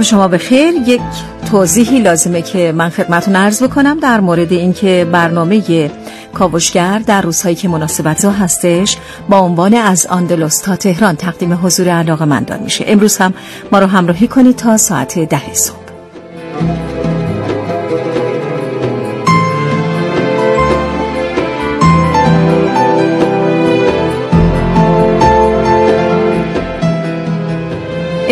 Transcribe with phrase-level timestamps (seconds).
[0.00, 1.00] صبح شما بخیر یک
[1.50, 5.90] توضیحی لازمه که من خدمتون عرض بکنم در مورد اینکه برنامه
[6.34, 8.96] کاوشگر در روزهایی که مناسبت هستش
[9.28, 12.84] با عنوان از آندلوس تا تهران تقدیم حضور علاقه مندان میشه.
[12.88, 13.34] امروز هم
[13.72, 15.79] ما رو همراهی کنید تا ساعت ده صبح.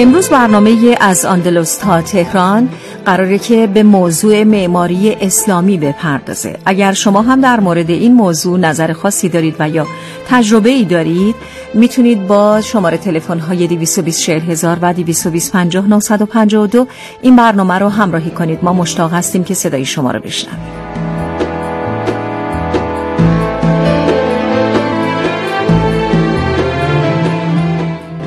[0.08, 2.68] امروز برنامه از آندلوس تا تهران
[3.04, 6.58] قراره که به موضوع معماری اسلامی بپردازه.
[6.64, 9.86] اگر شما هم در مورد این موضوع نظر خاصی دارید و یا
[10.28, 11.34] تجربه ای دارید
[11.74, 15.56] می‌تونید با شماره تلفن های 220 هزار و 220
[17.22, 18.58] این برنامه رو همراهی کنید.
[18.62, 20.87] ما مشتاق هستیم که صدای شما رو بشنویم.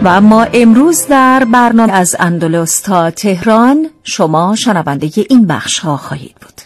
[0.04, 6.36] و اما امروز در برنامه از اندلس تا تهران شما شنونده این بخش ها خواهید
[6.42, 6.62] بود.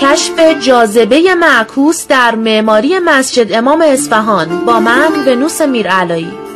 [0.00, 6.51] کشف جاذبه معکوس در معماری مسجد امام اصفهان با من ونوس میرعلایی.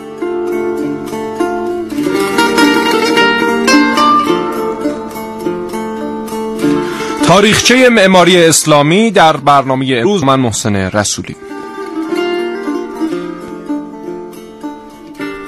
[7.27, 11.37] تاریخچه معماری اسلامی در برنامه امروز من محسن رسولی.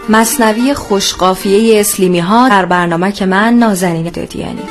[0.09, 4.63] مصنوی خوشقافیه اسلیمی ها در برنامه که من نازنین دادیانی.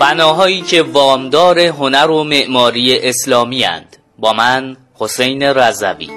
[0.00, 3.96] بناهایی که وامدار هنر و معماری اسلامی اند.
[4.18, 6.15] با من حسین رضوی.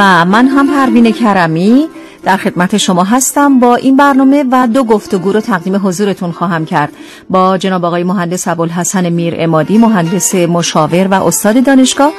[0.00, 1.88] من هم پروین کرمی
[2.22, 6.92] در خدمت شما هستم با این برنامه و دو گفتگو رو تقدیم حضورتون خواهم کرد.
[7.30, 12.12] با جناب آقای مهندس ابوالحسن میر امادی مهندس مشاور و استاد دانشگاه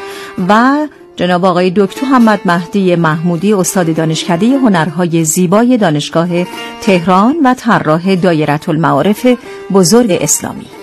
[0.50, 0.78] و
[1.16, 6.30] جناب آقای دکتر محمد مهدی محمودی استاد دانشکده هنرهای زیبای دانشگاه
[6.82, 9.28] تهران و طراح دایره المعارف
[9.72, 10.81] بزرگ اسلامی.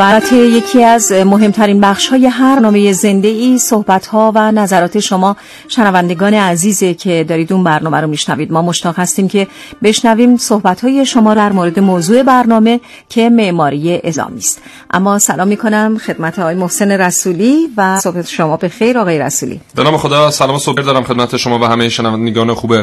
[0.00, 5.36] برات یکی از مهمترین بخش های هر نامه زنده ای صحبت ها و نظرات شما
[5.68, 8.52] شنوندگان عزیزه که دارید اون برنامه رو میشنوید.
[8.52, 9.46] ما مشتاق هستیم که
[9.82, 14.62] بشنویم صحبت های شما در مورد موضوع برنامه که معماری اسلامی است.
[14.90, 19.60] اما سلام می‌کنم خدمت آقای محسن رسولی و صحبت شما به خیر آقای رسولی.
[19.74, 22.74] به نام خدا سلام و صبح دارم خدمت شما و همه شنوندگان خوب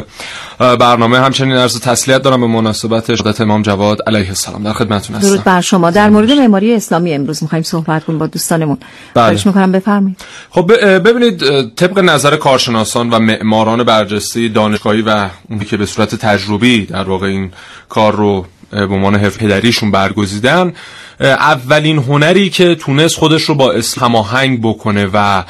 [0.58, 1.20] برنامه.
[1.20, 4.62] همچنین عرض تسلیت دارم به مناسبت شهادت امام جواد علیه السلام.
[4.62, 5.28] در خدمتتون هستم.
[5.28, 5.90] درود بر شما.
[5.90, 8.78] در مورد معماری اسلامی امروز می‌خوایم صحبت کنیم با دوستانمون.
[9.14, 9.40] بله.
[9.46, 10.20] می‌کنم بفرمایید.
[10.50, 11.40] خب ببینید
[11.74, 17.26] طبق نظر کارشناسان و معماران برجسته دانشگاهی و اونی که به صورت تجربی در واقع
[17.26, 17.50] این
[17.88, 20.72] کار رو به عنوان حرف پدریشون برگزیدن
[21.20, 25.42] اولین هنری که تونست خودش رو با اسلام آهنگ بکنه و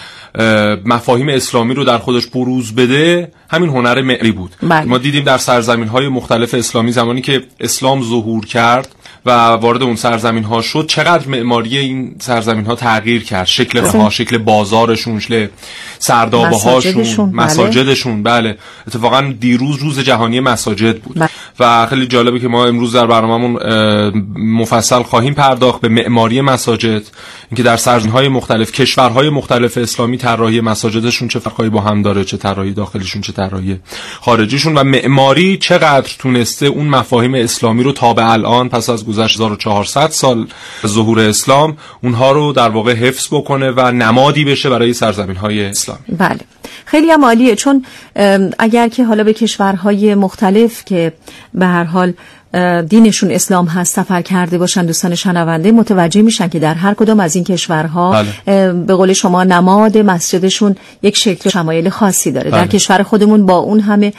[0.85, 4.85] مفاهیم اسلامی رو در خودش بروز بده همین هنر معری بود بله.
[4.85, 8.95] ما دیدیم در سرزمین های مختلف اسلامی زمانی که اسلام ظهور کرد
[9.27, 13.99] و وارد اون سرزمین ها شد چقدر معماری این سرزمین ها تغییر کرد شکل ها
[13.99, 14.11] بله.
[14.11, 15.49] شکل بازارشون شکل
[15.99, 18.53] سردابه هاشون مساجدشون بله.
[18.53, 21.29] بله اتفاقا دیروز روز جهانی مساجد بود بله.
[21.61, 23.59] و خیلی جالبه که ما امروز در برنامهمون
[24.37, 27.03] مفصل خواهیم پرداخت به معماری مساجد
[27.51, 32.25] اینکه در سرزمین های مختلف کشورهای مختلف اسلامی طراحی مساجدشون چه فرقایی با هم داره
[32.25, 33.79] چه طراحی داخلیشون چه طراحی
[34.21, 39.41] خارجیشون و معماری چقدر تونسته اون مفاهیم اسلامی رو تا به الان پس از گذشت
[39.41, 40.47] 1400 سال
[40.87, 46.01] ظهور اسلام اونها رو در واقع حفظ بکنه و نمادی بشه برای سرزمین های اسلامی.
[46.19, 46.41] بله.
[46.85, 47.85] خیلی هم عالیه چون
[48.59, 51.13] اگر که حالا به کشورهای مختلف که
[51.55, 52.13] به هر حال
[52.89, 57.35] دینشون اسلام هست سفر کرده باشن دوستان شنونده متوجه میشن که در هر کدام از
[57.35, 58.73] این کشورها بله.
[58.73, 62.61] به قول شما نماد مسجدشون یک شکل شمایل خاصی داره بله.
[62.61, 64.13] در کشور خودمون با اون همه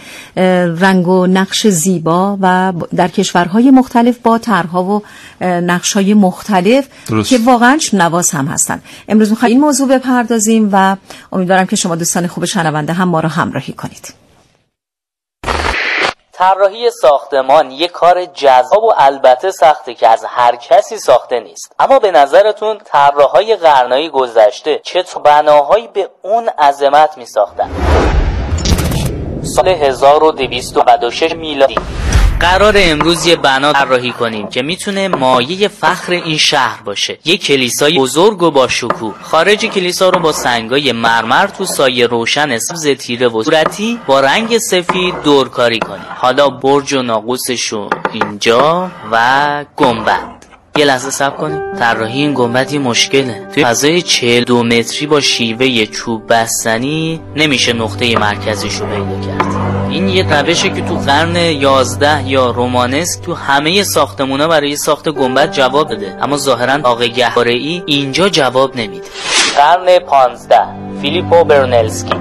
[0.80, 5.04] رنگ و نقش زیبا و در کشورهای مختلف با طرحها و
[5.42, 7.30] نقشهای مختلف درست.
[7.30, 10.96] که واقعا نواز هم هستن امروز می‌خوایم این موضوع بپردازیم و
[11.32, 14.19] امیدوارم که شما دوستان خوب شنونده هم ما رو همراهی کنید
[16.40, 21.76] طراحی ساختمان یک کار جذاب و البته سخته که از هر کسی ساخته نیست.
[21.80, 27.70] اما به نظرتون طراحهای قرنهای گذشته چه بناهایی به اون عظمت می ساختن
[29.44, 31.76] سال 1296 میلادی.
[32.40, 37.18] قرار امروز یه بنا طراحی کنیم که می‌تونه مایه فخر این شهر باشه.
[37.26, 39.16] یه کلیسای بزرگ و با شکوه.
[39.22, 44.58] خارج کلیسا رو با سنگای مرمر تو سایه روشن سبز تیره و صورتی با رنگ
[44.58, 46.06] سفید دورکاری کنیم.
[46.18, 50.39] حالا برج و ناقوسشو اینجا و گنبد.
[50.80, 51.76] یه لحظه سب کنیم.
[51.80, 53.48] طراحی این گنبد یه مشکله.
[53.54, 59.56] توی فضای 42 متری با شیوه چوب بستنی نمیشه نقطه مرکزیشو پیدا کرد.
[59.90, 65.52] این یه روشه که تو قرن 11 یا رومانسک تو همه ساختمونا برای ساخت گنبد
[65.52, 66.18] جواب بده.
[66.22, 69.08] اما ظاهرا آقا گهواره ای اینجا جواب نمیده.
[69.56, 72.16] قرن 15 فیلیپو برنلسکی.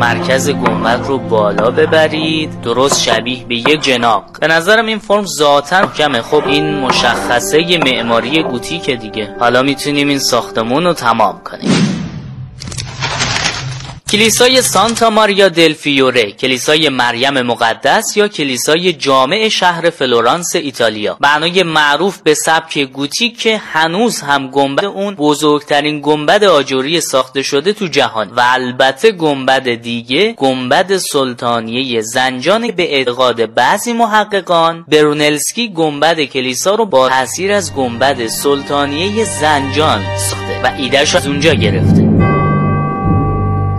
[0.00, 2.60] مرکز گنبد رو بالا ببرید.
[2.60, 4.24] درست شبیه به یک جناق.
[4.40, 6.22] به نظرم این فرم ذاتا کمه.
[6.22, 9.34] خب این مشخصه معماری گوتیک دیگه.
[9.40, 11.89] حالا می‌تونیم این ساختمون رو تمام کنیم.
[14.10, 21.16] کلیسای سانتا ماریا دل فیوره کلیسای مریم مقدس یا کلیسای جامع شهر فلورانس ایتالیا.
[21.20, 27.72] بنای معروف به سبک گوتیک که هنوز هم گنبد اون بزرگترین گنبد آجوری ساخته شده
[27.72, 28.28] تو جهان.
[28.28, 36.86] و البته گنبد دیگه گنبد سلطانیه زنجان به اعتقاد بعضی محققان برونلسکی گنبد کلیسا رو
[36.86, 42.39] با تاثیر از گنبد سلطانیه زنجان ساخته و ایدهش از اونجا گرفته.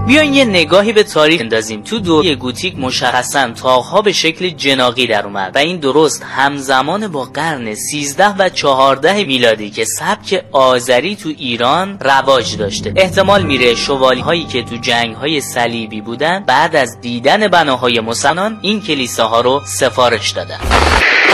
[0.08, 5.26] بیاین یه نگاهی به تاریخ اندازیم تو دوره گوتیک مشخصا تاقها به شکل جناقی در
[5.26, 11.30] اومد و این درست همزمان با قرن 13 و 14 میلادی که سبک آذری تو
[11.38, 12.94] ایران رواج داشته.
[12.96, 18.60] احتمال میره شوالی هایی که تو جنگ های صلیبی بودن بعد از دیدن بناهای مسلمان
[18.62, 20.60] این کلیساها رو سفارش دادن.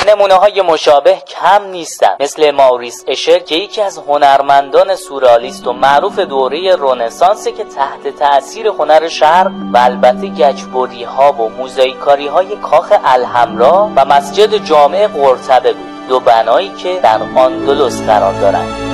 [0.07, 2.15] نمونه های مشابه کم نیستن.
[2.19, 8.56] مثل ماوریس اشر که یکی از هنرمندان سورالیست و معروف دوره رونسانس که تحت تاثیر
[8.65, 15.73] هنر شرق و البته گچبری ها و موزاییکاری های کاخ الحمرا و مسجد جامع قرطبه
[15.73, 16.07] بود.
[16.09, 18.86] دو بنایی که در آندلس قرار دارند.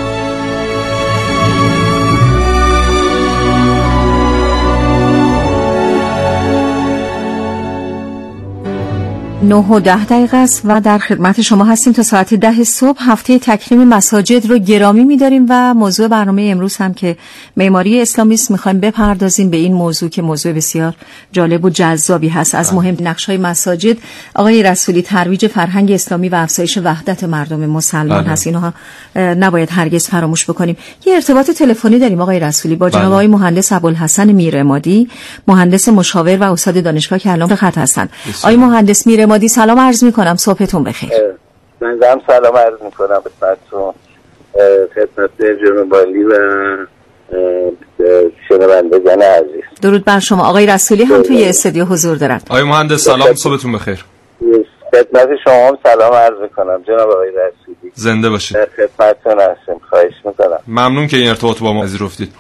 [9.44, 12.98] نه و ده دقیقه است و در خدمت شما هستیم تا ساعت ده صبح.
[13.00, 17.18] هفته تکریم مساجد رو گرامی میداریم و موضوع برنامه امروز هم که
[17.58, 20.94] معماری اسلامی است می‌خوایم بپردازیم به این موضوع که موضوع بسیار
[21.32, 22.56] جالب و جذابی هست.
[22.56, 23.98] از مهم نقش های مساجد
[24.36, 28.32] آقای رسولی ترویج فرهنگ اسلامی و افزایش وحدت مردم مسلمان بله.
[28.32, 28.48] هست.
[28.48, 28.74] اینها
[29.16, 30.78] نباید هرگز فراموش بکنیم.
[31.06, 33.14] یه ارتباط تلفنی داریم آقای رسولی با جناب بله.
[33.14, 35.10] آقای مهندس ابوالحسن میرمادی
[35.48, 38.10] مهندس مشاور و استاد دانشگاه که الان خط هستن
[38.44, 41.12] آقای مهندس میرمادی مادی سلام عرض می کنم صبحتون بخیر.
[41.82, 43.94] من هم سلام عرض می کنم خدمتتون.
[44.96, 45.30] خدمت
[45.66, 46.34] جنوبالی و
[48.50, 49.64] شنوندگان عزیز.
[49.82, 50.44] درود بر شما.
[50.50, 53.34] آقای رسولی هم توی استودیو حضور دارن آقای مهندس سلام.
[53.34, 54.06] صبحتون بخیر.
[54.92, 57.92] خدمت شما هم سلام عرض کنم جناب آقای رسولی.
[57.94, 58.58] زنده باشید.
[58.58, 60.60] خدمتتون هستیم خواهش می‌کنم.
[60.68, 62.34] ممنون که این ارتباط با ما پذیرفتید.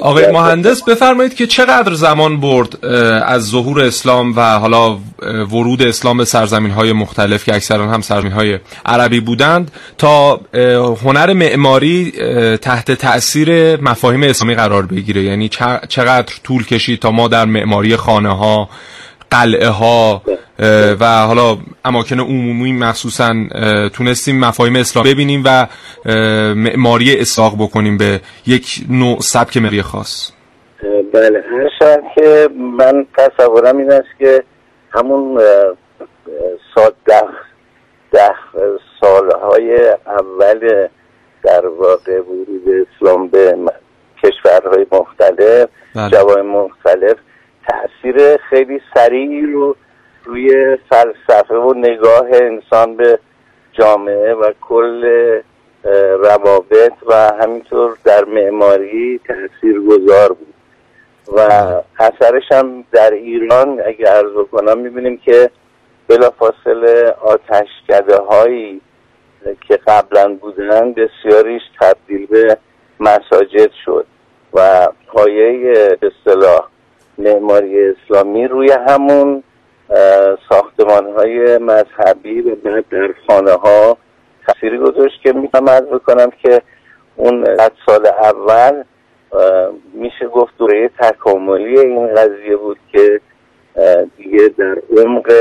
[0.00, 2.84] آقای مهندس بفرمایید که چقدر زمان برد
[3.24, 8.32] از ظهور اسلام و حالا ورود اسلام به سرزمین های مختلف که اکثرا هم سرزمین
[8.32, 10.40] های عربی بودند تا
[11.04, 12.12] هنر معماری
[12.56, 15.22] تحت تأثیر مفاهیم اسلامی قرار بگیره.
[15.22, 15.48] یعنی
[15.88, 18.68] چقدر طول کشید تا ما در معماری خانه ها
[19.30, 20.22] قلعه ها
[21.00, 23.34] و حالا اماکن عمومی مخصوصا
[23.94, 25.66] تونستیم مفاهیم اسلام ببینیم و
[26.54, 30.32] معماری اساق بکنیم به یک نوع سبک معماری خاص.
[31.12, 31.44] بله.
[31.80, 34.44] هر که من تصورم این است که
[34.90, 35.40] همون
[36.74, 37.22] سال ده,
[38.12, 38.34] ده
[39.00, 40.88] سالهای اول
[41.42, 43.56] در واقع ورود اسلام به
[44.22, 46.10] کشورهای مختلف بله.
[46.10, 47.16] جوای مختلف
[47.68, 49.76] تاثیر خیلی سریعی رو
[50.24, 53.18] روی فلسفه و نگاه انسان به
[53.72, 55.04] جامعه و کل
[56.18, 60.54] روابط و همینطور در معماری تاثیر گذار بود.
[61.32, 61.40] و
[61.98, 65.50] اثرش هم در ایران اگه ارزو کنم می‌بینیم که
[66.08, 68.80] بلافاصله آتشکده هایی
[69.68, 72.58] که قبلا بودن بسیاریش تبدیل به
[73.00, 74.06] مساجد شد
[74.54, 76.68] و پایه اصطلاح
[77.20, 79.42] معماری اسلامی روی همون
[80.48, 83.96] ساختمان های مذهبی و بعد در خانه ها
[84.46, 86.62] تاثیری گذاشت که می‌تونم از بکنم که
[87.16, 87.44] اون
[87.86, 88.82] سال اول
[89.94, 93.20] میشه گفت دوره تکاملی این قضیه بود که
[94.16, 95.32] دیگه در عمق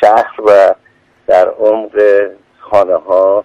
[0.00, 0.74] شهر و
[1.26, 2.02] در عمق
[2.58, 3.44] خانه ها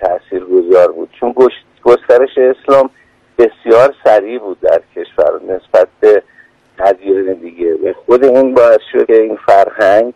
[0.00, 1.08] تأثیر گذار بود.
[1.20, 1.34] چون
[1.82, 2.90] گسترش اسلام
[3.38, 6.22] بسیار سریع بود در کشور نسبت به
[6.78, 7.74] ادیان دیگه.
[7.74, 10.14] و خود این باعث شد که این فرهنگ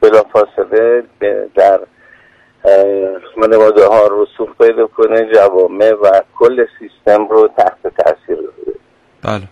[0.00, 1.02] بلافاصله
[1.54, 1.80] در
[3.34, 8.72] خانواده ها رسوخ پیدا کنه جوامع و کل سیستم رو تحت تاثیر بده
[9.22, 9.48] بله.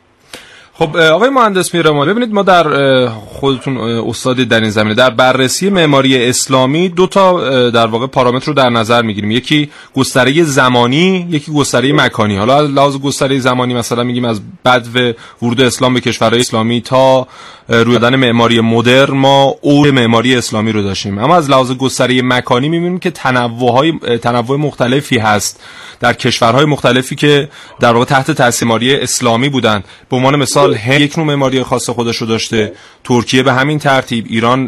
[0.78, 6.28] خب آقای مهندس میرمال ببینید ما در خودتون استادی در این زمینه در بررسی معماری
[6.28, 9.30] اسلامی دو تا در واقع پارامتر رو در نظر می‌گیریم.
[9.30, 12.36] یکی گستره زمانی یکی گستره مکانی.
[12.36, 17.26] حالا لحاظ گستره زمانی مثلا میگیم از بدو ورود اسلام به کشورهای اسلامی تا
[17.68, 21.18] روی معماری مدرن ما او معماری اسلامی رو داشتیم.
[21.18, 25.60] اما از لحاظ گستره مکانی می‌بینیم که تنوع تنوع مختلفی هست
[26.00, 27.48] در کشورهای مختلفی که
[27.80, 32.16] در واقع تحت تاثیر اسلامی بودند به عنوان مثال هند یک نوع معماری خاص خودش
[32.16, 32.72] رو داشته.
[33.04, 34.66] ترکیه به همین ترتیب ایران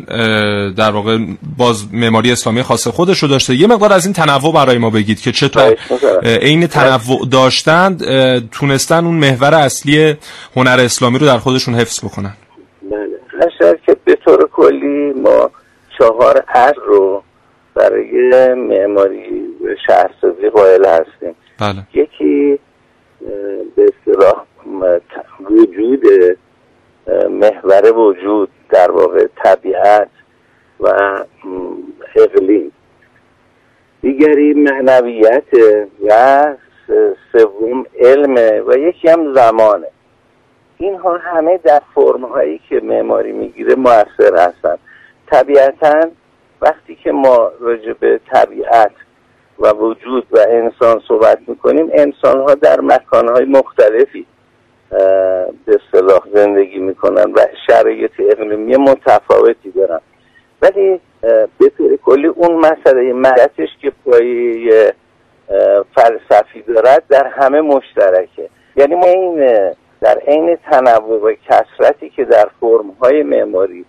[0.76, 1.18] در واقع
[1.58, 3.54] باز معماری اسلامی خاص خودش رو داشته.
[3.54, 5.76] یه مقدار از این تنوع برای ما بگید که چطور
[6.24, 8.02] عین تنوع داشتند
[8.50, 10.16] تونستن اون محور اصلی
[10.56, 12.32] هنر اسلامی رو در خودشون حفظ بکنن.
[12.90, 15.50] بله که به طور کلی ما
[15.98, 17.22] چهار اصل رو
[17.74, 19.42] برای معماری
[19.86, 21.34] شهرسازی قائل هستیم.
[21.58, 21.82] بله.
[21.94, 22.58] یکی
[23.76, 24.37] به اصطلاح
[25.40, 26.04] وجود
[27.30, 30.08] محور وجود در واقع طبیعت
[30.80, 30.88] و
[32.16, 32.72] اقلیم
[34.02, 35.44] دیگری معنویت
[36.08, 36.44] و
[37.32, 39.86] سوم علم و یکی هم زمانه.
[40.78, 44.78] اینها همه در فرم هایی که معماری می‌گیره موثر هستند.
[45.30, 46.10] طبیعتا
[46.60, 48.92] وقتی که ما راجع به طبیعت
[49.58, 54.26] و وجود و انسان صحبت می‌کنیم انسان ها در مکان های مختلفی
[55.66, 60.00] به صلاح زندگی می‌کنن و شرایط اقلیمی متفاوتی دارن.
[60.62, 61.00] ولی
[61.58, 64.92] به طور کلی اون مسئله مدتش که پایه
[65.94, 68.48] فلسفی دارد در همه مشترکه.
[68.76, 69.36] یعنی ما این
[70.00, 73.84] در عین تنوع و کسرتی که در فرم های معماری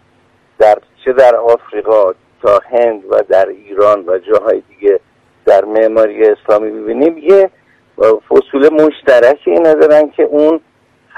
[0.59, 4.99] در چه در آفریقا تا هند و در ایران و جاهای دیگه
[5.45, 7.49] در معماری اسلامی ببینیم یه
[8.29, 10.59] فصول مشترک اینا دارن که اون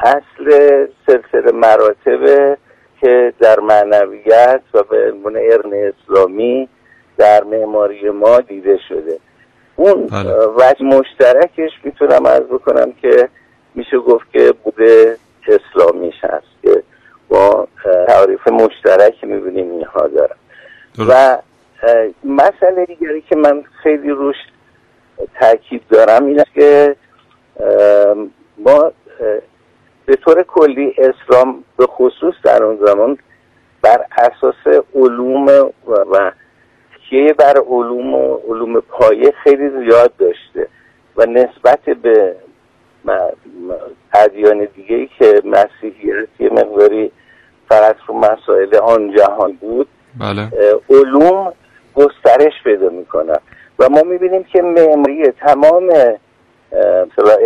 [0.03, 2.57] اصل سلسله مراتب
[3.01, 6.69] که در معنویت و به عنوان ارن اسلامی
[7.17, 9.19] در معماری ما دیده شده.
[9.75, 10.33] اون بله.
[10.33, 13.29] وجه مشترکش می‌تونم از بکنم که
[13.75, 15.17] میشه گفت که بوده
[15.47, 16.83] اسلامیش هست که
[17.29, 17.67] با
[18.07, 20.35] تعریف مشترک می‌بینیم اینها دارن.
[20.99, 21.37] و
[22.23, 24.35] مسئله دیگری که من خیلی روش
[25.39, 26.95] تاکید دارم این است که
[28.57, 28.91] ما
[30.05, 33.17] به طور کلی اسلام به خصوص در اون زمان
[33.81, 35.45] بر اساس علوم
[35.87, 36.31] و
[36.95, 40.67] تکیه بر علوم و علوم پایه خیلی زیاد داشته
[41.17, 42.35] و نسبت به
[44.13, 47.11] ادیان دیگه ای که مسیحیت یه مقداری
[47.69, 49.87] فقط رو مسائل آن جهان بود
[50.19, 50.47] بله.
[50.89, 51.53] علوم
[51.95, 53.39] گسترش پیدا می‌کنن
[53.79, 55.89] و ما می‌بینیم که معماری تمام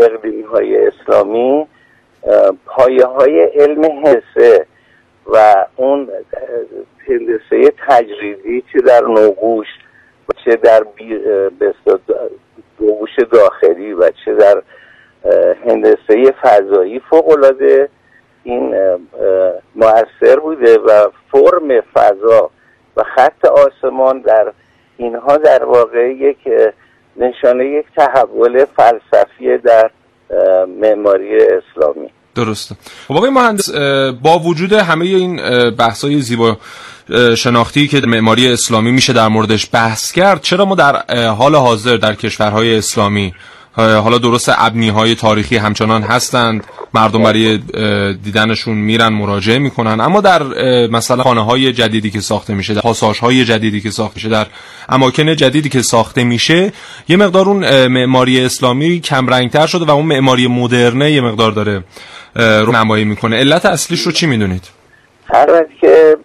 [0.02, 1.68] اقلیمی های اسلامی
[2.66, 4.66] پایه های علم حسه
[5.26, 6.10] و اون
[7.08, 9.68] هندسه تجریدی چه در نقوش
[10.30, 10.86] و چه در
[12.82, 14.62] نقوش داخلی و چه در
[15.66, 17.90] هندسه فضایی فوق العاده
[18.44, 18.76] این
[19.76, 22.50] مؤثر بوده و فرم فضا
[22.98, 24.54] و خط آسمان در
[24.98, 26.38] اینها در واقع یک
[27.18, 29.92] نشانه یک تحول فلسفی در
[30.82, 32.10] معماری اسلامی.
[32.36, 32.76] درسته.
[33.08, 33.70] خب آقای مهندس
[34.22, 35.36] با وجود همه این
[35.70, 36.58] بحثای زیبا
[37.38, 42.16] شناختی که معماری اسلامی میشه در موردش بحث کرد چرا ما در حال حاضر در
[42.16, 43.34] کشورهای اسلامی
[43.76, 46.64] حالا درست ابنی های تاریخی همچنان هستند.
[46.94, 47.58] مردم برای
[48.24, 50.00] دیدنشون میرن مراجعه می‌کنن.
[50.00, 50.44] اما در
[50.88, 54.46] مثلا خانه های جدیدی که ساخته میشه در پاساژ های جدیدی که ساخته میشه در
[54.90, 56.72] اماکن جدیدی که ساخته میشه
[57.10, 61.84] یه مقدار اون معماری اسلامی کم رنگتر شده و اون معماری مدرنه یه مقدار داره
[62.36, 63.36] رو نمایی می‌کنه.
[63.38, 64.64] علت اصلیش رو چی می‌دونید؟
[65.34, 66.18] هر که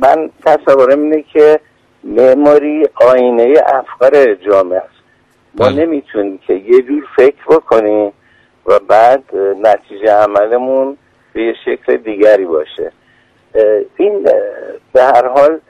[0.00, 1.60] من تصورم اینه که
[2.04, 4.95] معماری آینه افکار جامعه است.
[5.58, 5.86] ما بله.
[5.86, 8.12] نمی‌تونیم که یه جور فکر بکنیم
[8.66, 10.96] و بعد نتیجه عملمون
[11.32, 12.92] به یه شکل دیگری باشه.
[13.96, 14.22] این
[14.92, 15.60] به هر حال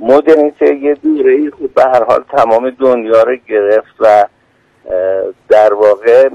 [0.00, 4.26] مدرنیته یه دوره خوب به هر حال تمام دنیا رو گرفت و
[5.48, 6.28] در واقع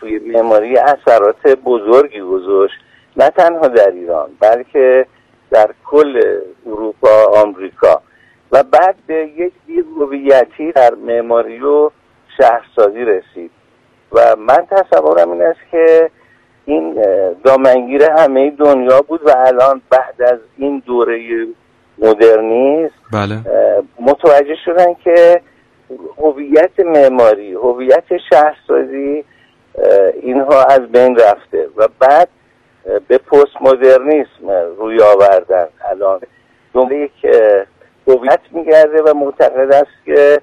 [0.00, 2.74] توی معماری اثرات بزرگی گذاشت.
[3.16, 5.06] نه تنها در ایران بلکه
[5.50, 6.22] در کل
[6.66, 8.02] اروپا آمریکا.
[8.52, 9.52] و بعد به یک
[10.00, 11.90] هویتی در معماری و
[12.36, 13.50] شهرسازی رسید
[14.12, 16.10] و من تصورم این است که
[16.64, 17.02] این
[17.44, 21.46] دامنگیر همه دنیا بود و الان بعد از این دوره
[21.98, 23.40] مدرنیسم بله.
[24.00, 25.40] متوجه شدن که
[26.18, 29.24] هویت معماری هویت شهرسازی
[30.22, 32.28] اینها از بین رفته و بعد
[33.08, 36.20] به پست مدرنیسم روی آوردن الان
[36.74, 37.24] دنبال یک
[38.08, 40.40] هویت میگرده و معتقد است که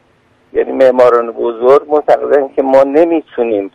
[0.54, 3.72] یعنی معماران بزرگ معتقدن که ما نمی‌تونیم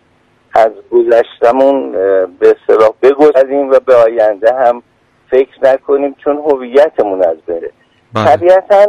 [0.55, 4.83] از گذشتمون به اصطلاح بگذریم و به آینده هم
[5.31, 7.71] فکر نکنیم چون هویتمون از بره
[8.15, 8.37] بله.
[8.37, 8.87] طبیعتا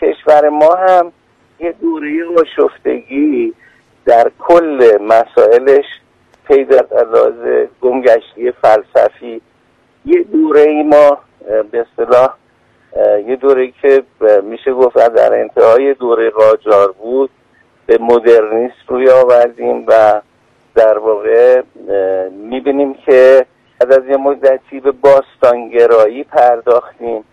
[0.00, 1.12] کشور ما هم
[1.60, 3.54] یه دوره آشفتگی
[4.04, 5.84] در کل مسائلش
[6.48, 7.34] پیدا از
[7.80, 9.40] گمگشتی فلسفی
[10.04, 11.18] یه دوره ای ما
[11.70, 12.34] به اصطلاح
[13.26, 14.02] یه دوره که
[14.42, 17.30] میشه گفت در انتهای دوره قاجار بود
[17.86, 20.20] به مدرنیست روی آوردیم و
[20.74, 21.62] در واقع
[22.30, 23.46] می‌بینیم که
[23.80, 27.24] از از یه مدتی به باستانگرایی پرداختیم.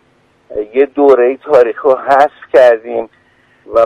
[0.74, 3.10] یه دوره تاریخ رو حذف کردیم
[3.74, 3.86] و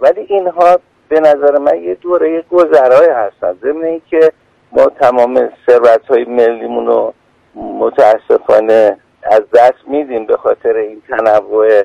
[0.00, 3.52] ولی اینها به نظر من یه دوره گذرای هستن.
[3.62, 4.32] ضمن که
[4.72, 7.14] ما تمام ثروت های ملیمون رو
[7.54, 8.98] متاسفانه
[9.30, 11.82] از دست میدیم به خاطر این تنوع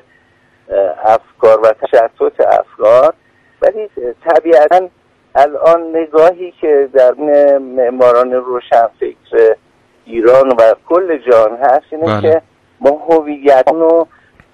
[1.04, 3.14] افکار و تشتت افکار
[3.62, 3.90] ولی
[4.24, 4.88] طبیعتا
[5.34, 7.12] الان نگاهی که در
[7.58, 9.56] معماران روشنفکر
[10.04, 12.20] ایران و کل جهان هست اینه بله.
[12.20, 12.42] که
[12.80, 14.04] ما هویتمون و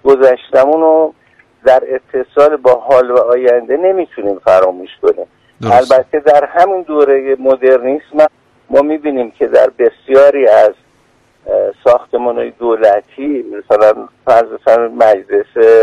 [0.05, 1.15] گذشتمون رو
[1.65, 5.27] در اتصال با حال و آینده نمی‌تونیم فراموش کنیم
[5.63, 5.93] درست.
[5.93, 8.27] البته در همین دوره مدرنیسم
[8.71, 10.73] ما می‌بینیم که در بسیاری از
[11.85, 15.81] ساختمان دولتی مثلا فرض مثلا مجلس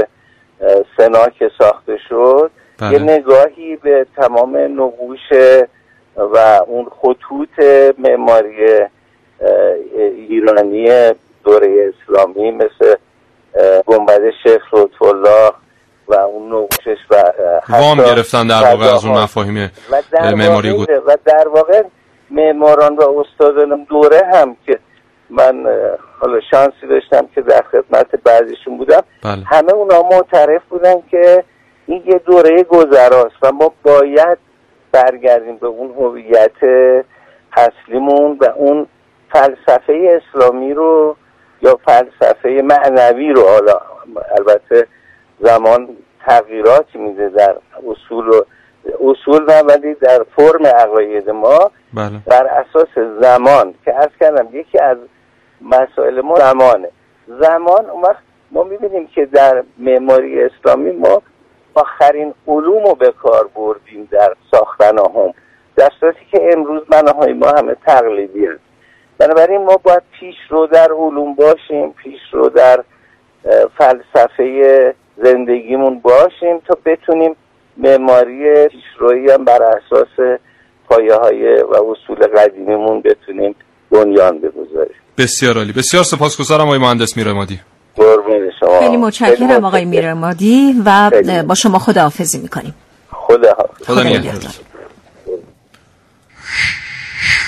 [0.98, 2.92] سنا که ساخته شد بله.
[2.94, 5.20] یه نگاهی به تمام نقوش
[6.18, 6.38] و
[6.68, 7.66] اون خطوط
[7.98, 8.80] معماری
[10.30, 11.12] ایرانی
[11.44, 12.96] دوره اسلامی مثل
[13.86, 15.52] گنبد شیخ لطفالله
[16.08, 17.24] و اون نقوشش و
[17.70, 19.18] وام گرفتن در واقع از اون.
[19.18, 19.72] مفاهیم
[20.36, 21.84] معماری گو- و در واقع
[22.32, 24.80] معماران و استادان دوره هم که
[25.30, 25.66] من
[26.20, 29.44] حالا شانسی داشتم که در خدمت بعضیشون بودم بله.
[29.46, 31.44] همه اونا معترف بودن که
[31.86, 34.38] این یه دوره گذراست و ما باید
[34.92, 36.92] برگردیم به اون هویت
[37.58, 38.88] اصلیمون و اون
[39.32, 41.16] فلسفه اسلامی رو
[41.62, 43.82] یا فلسفه معنوی رو حالا
[44.38, 44.88] البته
[45.40, 45.90] زمان
[46.26, 47.56] تغییراتی میده در
[47.88, 48.42] اصول و
[48.86, 52.20] اصول نه ولی در فرم عقاید ما بله.
[52.26, 54.98] بر اساس زمان که از کردم یکی از
[55.62, 56.90] مسائل ما زمانه.
[57.28, 61.22] زمان اون وقت ما می‌بینیم که در معماری اسلامی ما
[61.76, 65.34] آخرین علوم رو به کار بردیم در ساختن هم
[65.76, 68.60] در صورتی که امروز مناهای ما همه تقلیدی هست
[69.18, 72.84] بنابراین ما باید پیش رو در علوم باشیم پیش رو در
[73.78, 77.36] فلسفه زندگیمون باشیم تا بتونیم
[77.78, 80.40] معماری پیشرویی هم بر اساس
[80.90, 83.56] پایه های و اصول قدیمیمون بتونیم
[83.92, 84.96] بنیان بگذاریم.
[85.18, 85.74] بسیار عالی.
[85.74, 87.60] بسیار سپاسگزارم آقای مهندس میرمادی
[87.96, 88.80] قربون شما.
[88.80, 89.86] خیلی متشکرم آقای.
[89.86, 91.12] میرمادی و.
[91.48, 92.76] با شما خداحافظی می‌کنیم.
[93.12, 93.86] خدا حافظ.
[93.86, 94.04] خدا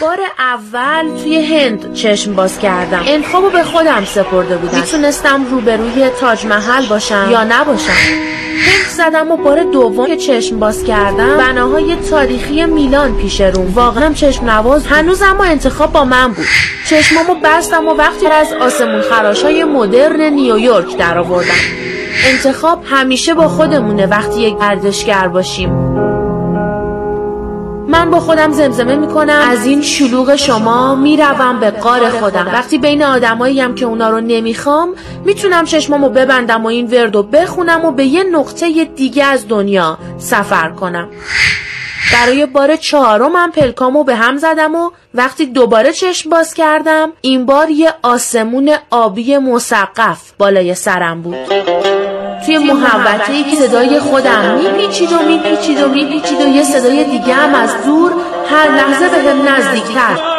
[0.01, 3.03] بار اول توی هند چشم باز کردم.
[3.07, 4.77] انتخابو به خودم سپرده بودم.
[4.77, 10.84] می‌تونستم روبروی تاج محل باشم یا نباشم؟ هند زدم و بار دوم که چشم باز
[10.84, 11.38] کردم.
[11.38, 16.46] بناهای تاریخی میلان پیش روم واقعا چشم نواز هنوز اما انتخاب با من بود.
[16.89, 21.54] چشمامو بستم و وقتی از آسمون خراش های مدرن نیویورک در آوردم
[22.32, 26.16] انتخاب همیشه با خودمونه وقتی یک گردشگر باشیم.
[27.88, 29.41] من با خودم زمزمه می‌کنم.
[29.50, 32.47] از این شلوغ شما می‌روم به قار خودم.
[32.54, 34.89] وقتی بین آدمایی هم که اونا رو نمی‌خوام
[35.26, 40.69] می‌تونم چشمامو ببندم و این وردو بخونم و به یه نقطه دیگه از دنیا سفر
[40.69, 41.08] کنم.
[42.13, 47.69] برای بار چهارمم پلکامو به هم زدم و وقتی دوباره چشم باز کردم این بار
[47.69, 51.38] یه آسمون آبی مسقف بالای سرم بود.
[52.45, 57.33] توی محوطه ای که صدای خودم میپیچید و میپیچید و میپیچید و یه صدای دیگه
[57.33, 58.12] هم از دور
[58.49, 60.38] هر لحظه به هم نزدیکتر.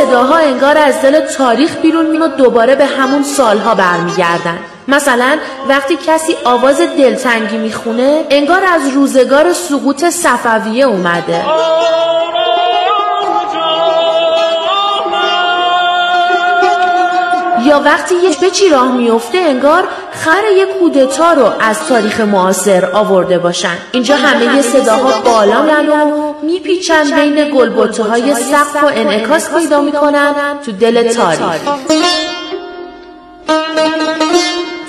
[0.00, 4.58] صداها انگار از دل تاریخ بیرون میان و دوباره به همون سالها برمیگردن.
[4.88, 11.44] مثلا وقتی کسی آواز دلتنگی می‌خونه انگار از روزگار سقوط صفویه اومده.
[17.64, 23.38] یا وقتی یه بچی راه میفته انگار خر یک کودتا رو از تاریخ معاصر آورده
[23.38, 23.76] باشن.
[23.92, 30.34] اینجا همه صداها بالا و میپیچن بین گلبوته های سقف و انعکاس پیدا می‌کنن
[30.66, 31.60] تو دل تاریخ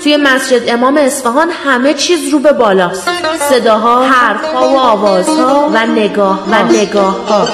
[0.02, 3.08] توی مسجد امام اصفهان همه چیز رو به بالاست.
[3.50, 7.48] صداها، حرفها و آوازها و نگاه و نگاه ها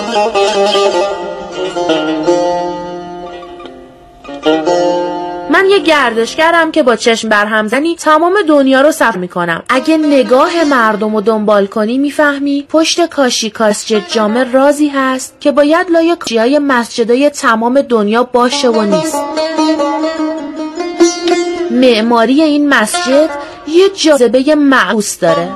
[5.50, 9.62] من یه گردشگرم که با چشم برهمزنی تمام دنیا رو سفر می‌کنم.
[9.68, 15.90] اگه نگاه مردم رو دنبال کنی می‌فهمی پشت کاشی کاسجد جامع رازی هست که باید
[15.90, 19.16] لای کاشیهای مسجدای تمام دنیا باشه و نیست.
[21.70, 23.30] معماری این مسجد
[23.68, 25.48] یه جاذبه معوس داره.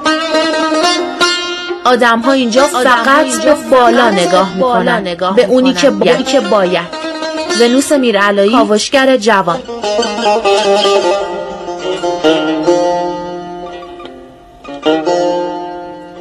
[1.84, 5.16] آدم ها اینجا فقط به بالا نگاه می‌کنن.
[5.36, 7.02] به اونی که باید.
[7.60, 9.58] ونوس میرعلایی کاوشگر جوان.
[9.94, 10.16] Thank
[12.66, 12.71] you.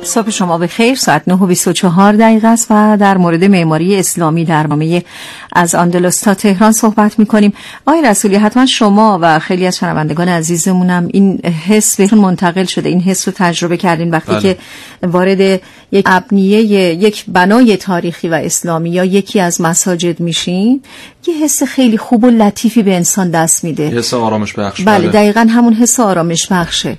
[0.03, 4.45] صبح شما به خیر ساعت 9 و 24 دقیقه است و در مورد معماری اسلامی
[4.45, 5.03] در نامه
[5.53, 7.53] از آندلس تا تهران صحبت می کنیم
[7.85, 13.01] آقای رسولی حتما شما و خیلی از شنوندگان عزیزمونم این حس بهتون منتقل شده این
[13.01, 14.41] حس رو تجربه کردین وقتی بله.
[14.41, 14.57] که
[15.03, 15.61] وارد
[15.91, 20.81] یک ابنیه یک بنای تاریخی و اسلامی یا یکی از مساجد میشین
[21.27, 23.89] یه حس خیلی خوب و لطیفی به انسان دست میده.
[23.89, 24.81] حس آرامش بخش.
[24.81, 25.07] بله, بله.
[25.07, 26.97] دقیقا همون حس آرامش بخشه.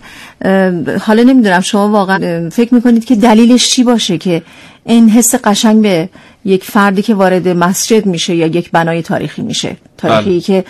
[1.00, 4.42] حالا نمی‌دونم شما واقعا فکر می‌کنید که دلیلش چی باشه که
[4.84, 6.08] این حس قشنگ به
[6.44, 10.40] یک فردی که وارد مسجد میشه یا یک بنای تاریخی میشه؟ تاریخی بله.
[10.40, 10.64] که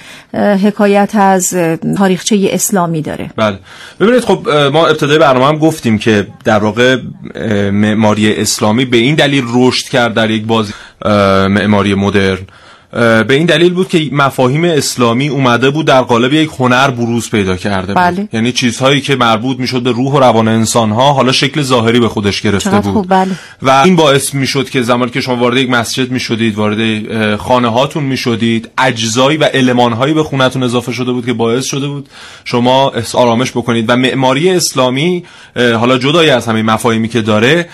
[0.69, 1.55] حکایت از
[1.99, 3.31] تاریخچه اسلامی داره.
[3.37, 3.59] بله.
[4.01, 6.97] ببینید خب ما ابتدای برنامه هم گفتیم که در واقع
[7.71, 10.73] معماری اسلامی به این دلیل رشد کرد در یک بازی
[11.49, 12.47] معماری مدرن.
[12.93, 17.57] به این دلیل بود که مفاهیم اسلامی اومده بود در قالب یک هنر بروز پیدا
[17.57, 18.21] کرده بله.
[18.21, 22.01] بود یعنی چیزهایی که مربوط می‌شد به روح و روان انسان ها حالا شکل ظاهری
[22.01, 23.31] به خودش گرفته بود بله.
[23.63, 28.03] و این باعث می‌شد که زمانی که شما وارد یک مسجد می‌شدید وارد خانه هاتون
[28.03, 32.09] می‌شدید اجزایی و المانهایی به خونتون اضافه شده بود که باعث شده بود
[32.45, 35.25] شما آرامش بکنید و معماری اسلامی
[35.57, 37.69] حالا جدای از همین مفاهیمی که داره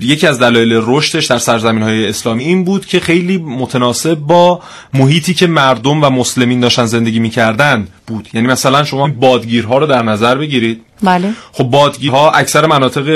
[0.00, 4.60] یکی از دلایل رشدش در سرزمین های اسلامی این بود که خیلی متناسب با
[4.94, 8.28] محیطی که مردم و مسلمین داشتن زندگی می‌کردن بود.
[8.34, 10.82] یعنی مثلا شما بادگیرها رو در نظر بگیرید.
[11.02, 11.32] بله.
[11.52, 13.08] خب بادگیرها اکثر مناطق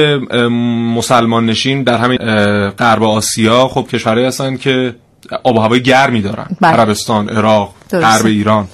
[0.97, 2.19] مسلمان نشین در همین
[2.69, 4.95] غرب آسیا خب کشورهایی هستن که
[5.45, 6.47] آب و هوای گرمی دارن.
[6.61, 6.73] بله.
[6.73, 8.69] عربستان عراق غرب ایران.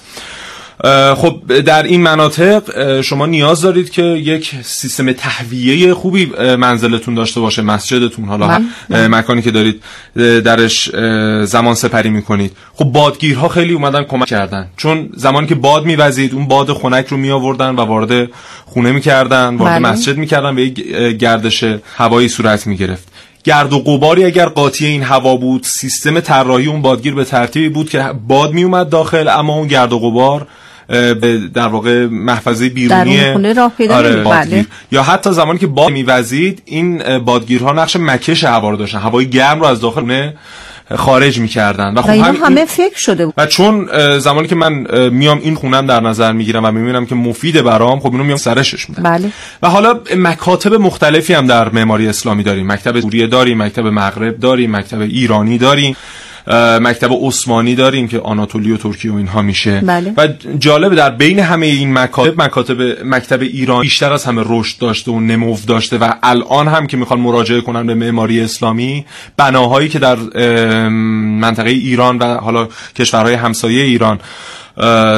[1.16, 7.62] خب در این مناطق شما نیاز دارید که یک سیستم تهویه خوبی منزلتون داشته باشه
[7.62, 9.82] مسجدتون حالا مکانی که دارید
[10.16, 10.90] درش
[11.44, 12.56] زمان سپری می‌کنید.
[12.74, 14.70] خب بادگیرها خیلی اومدن کمک کردن.
[14.76, 18.28] چون زمانی که باد میوزید اون باد خنک رو می آوردن و وارد
[18.66, 19.92] خونه می‌کردن وارد بله.
[19.92, 20.74] مسجد می‌کردن به یک
[21.18, 21.64] گردش
[21.96, 23.08] هوایی صورت می‌گرفت.
[23.44, 27.90] گرد و قباری اگر قاطی این هوا بود سیستم طراحی اون بادگیر به ترتیبی بود
[27.90, 30.46] که باد میومد داخل اما اون گرد و غبار به
[31.54, 34.66] در واقع محفظه بیرونی خونه راه پیدا آره بله.
[34.92, 38.98] یا حتی زمانی که باد میوزید این بادگیرها نقش مکش هوا رو داشتن.
[38.98, 40.30] هوای گرم رو از داخل
[40.94, 41.94] خارج می‌کردن.
[41.94, 43.34] و خب هم همه فکر شده بود.
[43.36, 44.72] و چون زمانی که من
[45.08, 48.88] میام این خونم در نظر می‌گیرم و می‌بینم که مفید برام خب اینو میام سرشش
[48.88, 49.02] میدم.
[49.02, 49.32] بله.
[49.62, 52.72] و حالا مکاتب مختلفی هم در معماری اسلامی داریم.
[52.72, 55.96] مکتب سوریه داریم مکتب مغرب داریم مکتب ایرانی داریم.
[56.80, 60.14] مکتب عثمانی داریم که آناتولی و ترکیه و اینها میشه بله.
[60.16, 65.10] و جالب در بین همه این مکاتب مکاتب مکتب ایران بیشتر از همه رشد داشته
[65.10, 69.04] و نمو داشته و الان هم که می‌خوان مراجعه کنن به معماری اسلامی
[69.36, 70.16] بناهایی که در
[71.40, 74.18] منطقه ایران و حالا کشورهای همسایه ایران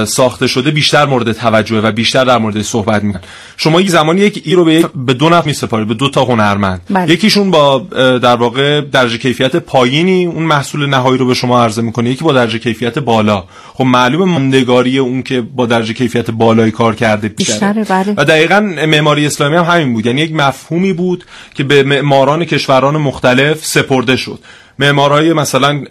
[0.07, 3.23] ساخته شده بیشتر مورد توجهه و بیشتر در مورد صحبت می‌کنن.
[3.57, 6.81] شما یک زمانی یک ای رو به, به دو نفر میسپارید به دو تا هنرمند.
[6.91, 7.13] بله.
[7.13, 7.79] یکیشون با
[8.19, 12.33] در واقع درجه کیفیت پایینی اون محصول نهایی رو به شما عرضه می‌کنه یکی با
[12.33, 13.45] درجه کیفیت بالا.
[13.75, 18.15] خب معلومه ماندگاری اون که با درجه کیفیت بالایی کار کرده بیشتره بله.
[18.17, 20.07] و دقیقا معماری اسلامی هم همین بود.
[20.07, 24.39] یعنی یک مفهومی بود که به معماران کشوران مختلف سپرده شد.
[24.79, 25.85] معمارای مثلا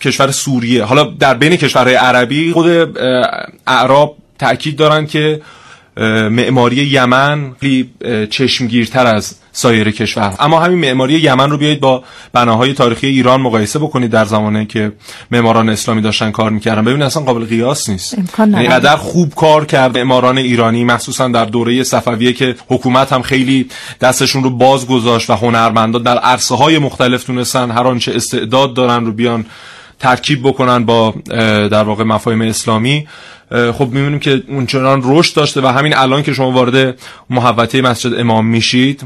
[0.00, 0.84] کشور سوریه.
[0.84, 2.98] حالا در بین کشورهای عربی خود
[3.66, 5.40] اعراب تاکید دارن که
[6.30, 7.90] معماری یمن خیلی
[8.30, 10.34] چشمگیرتر از سایر کشور.
[10.38, 14.92] اما همین معماری یمن رو بیایید با بناهای تاریخی ایران مقایسه بکنید در زمانه که
[15.30, 16.84] معماران اسلامی داشتن کار می‌کردن.
[16.84, 18.16] ببینید اصلا قابل قیاس نیست.
[18.38, 23.68] یعنی قدر خوب کار کرد معماران ایرانی مخصوصا در دوره صفویه که حکومت هم خیلی
[24.00, 29.06] دستشون رو باز گذاشت و هنرمندان در عرصه های مختلف تونستن هر آنچه استعداد دارن
[29.06, 29.46] رو بیان
[30.00, 31.14] ترکیب بکنن با
[31.68, 33.06] در واقع مفاهیم اسلامی.
[33.50, 36.98] خب می‌بینیم که اونچنان رشد داشته و همین الان که شما وارد
[37.30, 39.02] محوطه مسجد امام میشید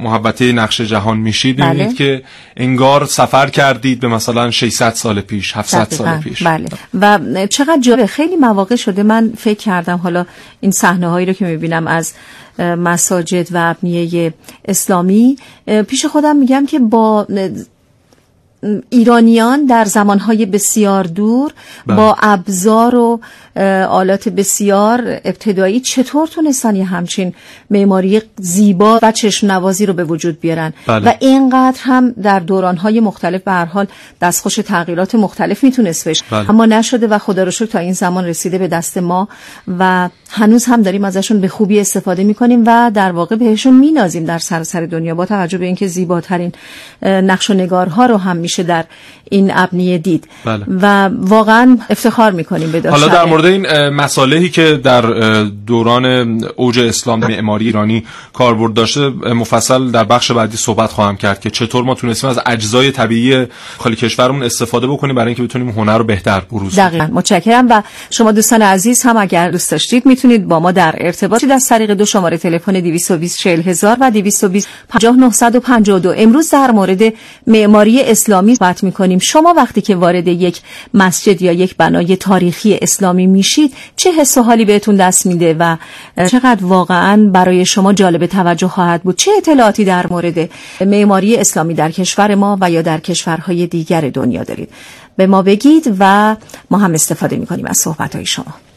[0.00, 1.68] محوطه نقش جهان میشید بله.
[1.68, 2.22] می‌بینید که
[2.56, 6.42] انگار سفر کردید به مثلا 600 سال پیش 700 سال پیش.
[6.42, 6.68] بله.
[7.00, 10.26] و چقدر جالب خیلی مواقع شده من فکر کردم حالا
[10.60, 12.12] این صحنه هایی رو که می‌بینم از
[12.58, 14.34] مساجد و ابنیه
[14.68, 15.36] اسلامی
[15.88, 17.26] پیش خودم میگم که با
[18.90, 21.52] ایرانیان در زمانهای بسیار دور
[21.86, 21.96] بله.
[21.96, 23.20] با ابزار و
[23.88, 27.34] آلات بسیار ابتدایی چطور تونستن یه همچین
[27.70, 31.06] معماری زیبا و چشم نوازی رو به وجود بیارن بله.
[31.06, 33.86] و اینقدر هم در دورانهای مختلف به هر حال
[34.20, 36.50] دستخوش تغییرات مختلف می‌تونست بشه بله.
[36.50, 39.28] اما نشده و خدا رو شکر تا این زمان رسیده به دست ما
[39.78, 44.38] و هنوز هم داریم ازشون به خوبی استفاده می‌کنیم و در واقع بهشون مینازیم در
[44.38, 46.52] سراسر دنیا با توجه به اینکه زیباترین
[47.02, 48.84] نقش و نگارها رو هم میشه در
[49.30, 50.28] این ابنیه دید.
[50.44, 50.64] بله.
[50.82, 55.02] و واقعا افتخار می‌کنیم به حالا در مورد این مسالهی که در
[55.66, 56.04] دوران
[56.56, 61.84] اوج اسلام معماری ایرانی کاربرد داشته مفصل در بخش بعدی صحبت خواهم کرد که چطور
[61.84, 63.46] ما تونستیم از اجزای طبیعی
[63.78, 67.08] خالی کشورمون استفاده بکنیم برای اینکه بتونیم هنر رو بهتر بروز دقیقاً.
[67.12, 67.66] متشکرم.
[67.70, 71.90] و شما دوستان عزیز هم اگر دوست داشتید می‌تونید با ما در ارتباط از طریق
[71.90, 77.02] دو شماره تلفن 220 هزار و 220 50952 امروز در مورد
[77.46, 79.18] معماری اسلامی صحبت می‌کنیم.
[79.18, 80.60] شما وقتی که وارد یک
[80.94, 85.76] مسجد یا یک بنای تاریخی اسلامی میشید چه حس و حالی بهتون دست میده و
[86.30, 90.50] چقدر واقعا برای شما جالب توجه خواهد بود؟ چه اطلاعاتی در مورد
[90.80, 94.68] معماری اسلامی در کشور ما و یا در کشورهای دیگر دنیا دارید؟
[95.16, 96.36] به ما بگید و
[96.70, 98.71] ما هم استفاده می‌کنیم از صحبت های شما.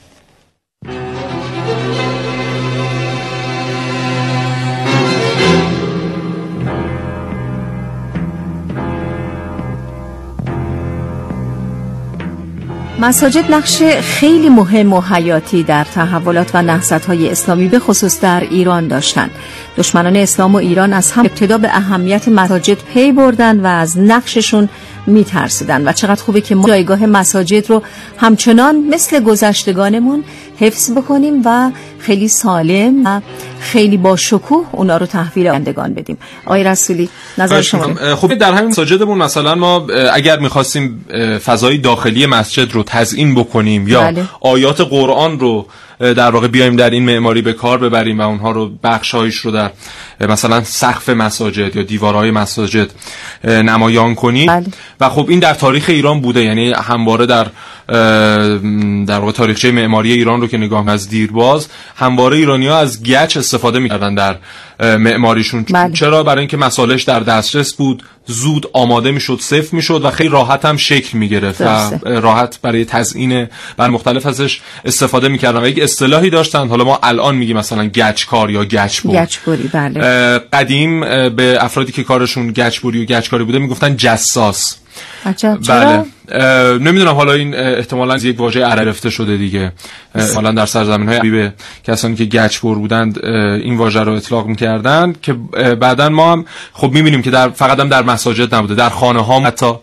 [12.99, 18.39] مساجد نقش خیلی مهم و حیاتی در تحولات و نهضت های اسلامی به خصوص در
[18.39, 19.31] ایران داشتند.
[19.77, 24.69] دشمنان اسلام و ایران از هم ابتدا به اهمیت مساجد پی بردن و از نقششون
[25.07, 27.81] میترسیدن و چقدر خوبه که ما جایگاه مساجد رو
[28.17, 30.23] همچنان مثل گذشتگانمون
[30.59, 33.21] حفظ بکنیم و خیلی سالم و
[33.59, 36.17] خیلی با شکوه اونا رو تحویل آیندگان بدیم.
[36.45, 41.05] آقای رسولی نظر شما؟ خب در همین مساجدمون مثلا ما اگر می‌خواستیم
[41.45, 44.25] فضای داخلی مسجد رو تزیین بکنیم یا بله.
[44.41, 45.65] آیات قرآن رو
[45.99, 49.71] در واقع بیایم در این معماری به کار ببریم و اونها رو بخشایش رو در
[50.19, 52.89] مثلا سقف مساجد یا دیوارهای مساجد
[53.43, 54.65] نمایان کنیم بله.
[54.99, 57.47] و خب این در تاریخ ایران بوده یعنی همواره در
[59.07, 63.37] در واقع تاریخچه معماری ایران رو که نگاه از دیرباز همواره ایرانی ها از گچ
[63.37, 64.37] استفاده می‌کردن در
[64.79, 65.65] معماریشون.
[65.73, 65.93] بله.
[65.93, 70.65] چرا؟ برای اینکه مسالش در دسترس بود زود آماده می‌شد صف می‌شد و خیلی راحت
[70.65, 76.29] هم شکل می‌گرفت و راحت برای تزیین بر مختلف ازش استفاده می‌کردن و یک اصطلاحی
[76.29, 76.67] داشتن.
[76.67, 80.39] حالا ما الان میگیم مثلا گچکار یا گچبور گچبوری بله.
[80.53, 80.99] قدیم
[81.35, 84.77] به افرادی که کارشون گچبوری و گچکاری بوده می‌گفتن جساس.
[85.67, 86.05] بله.
[86.77, 89.71] نمی‌دونم حالا این احتمالا یک واژه عرفته شده دیگه.
[90.36, 91.53] حالا در سرزمین های به
[91.84, 95.34] کسانی که گچبر بودند این واژه رو اطلاق می‌کردن که
[95.79, 99.39] بعدا ما هم خب می‌بینیم که در فقط هم در مساجد نبوده در خانه ها
[99.39, 99.73] حتی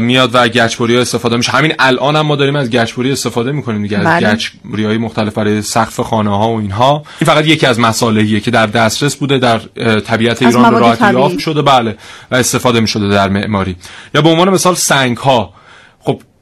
[0.00, 1.52] میاد و گچبری ها استفاده میشه.
[1.52, 4.28] همین الان هم ما داریم از گچبری استفاده می‌کنیم دیگه بله.
[4.28, 7.02] از گچبری های مختلف برای سقف خانه ها و اینها.
[7.20, 9.58] این فقط یکی از مسائلیه که در دسترس بوده در
[10.00, 11.62] طبیعت ایران راحت یافت شده.
[11.62, 11.96] بله.
[12.30, 13.76] و استفاده می‌شده در معماری.
[14.14, 15.54] یا به عنوان مثال سنگ ها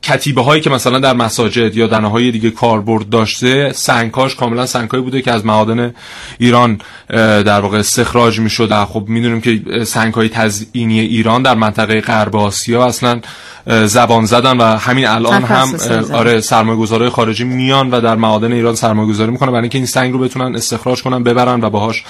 [0.02, 5.04] کتیبه هایی که مثلا در مساجد یا دنه های دیگه کاربرد داشته سنگاش کاملا سنگهایی
[5.04, 5.94] بوده که از معادن
[6.38, 12.00] ایران در واقع استخراج می شد خب می‌دونیم که سنگ های تزئینی ایران در منطقه
[12.00, 13.20] غرب آسیا اصلا
[13.66, 15.74] زبان زدن و همین الان هم
[16.12, 20.12] آره سرمایه‌گذارای خارجی میان و در معادن ایران سرمایه گذاری می‌کنن برای اینکه این سنگ
[20.12, 22.04] رو بتونن استخراج کنن ببرن و باهاش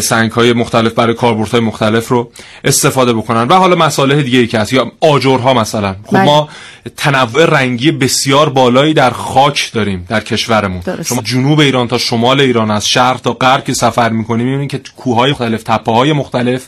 [0.00, 2.30] سنگ های مختلف برای کاربرد های مختلف رو
[2.64, 3.48] استفاده بکنن.
[3.48, 5.96] و حالا مساله دیگه ای که هست یا آجرها مثلا.
[6.06, 6.24] خب بله.
[6.24, 6.48] ما
[6.96, 10.82] تنوع رنگی بسیار بالایی در خاک داریم در کشورمون.
[11.04, 14.80] شما جنوب ایران تا شمال ایران از شرق تا غرب که سفر می‌کنیم می‌بینید که
[14.96, 16.66] کوههای مختلف تپه های مختلف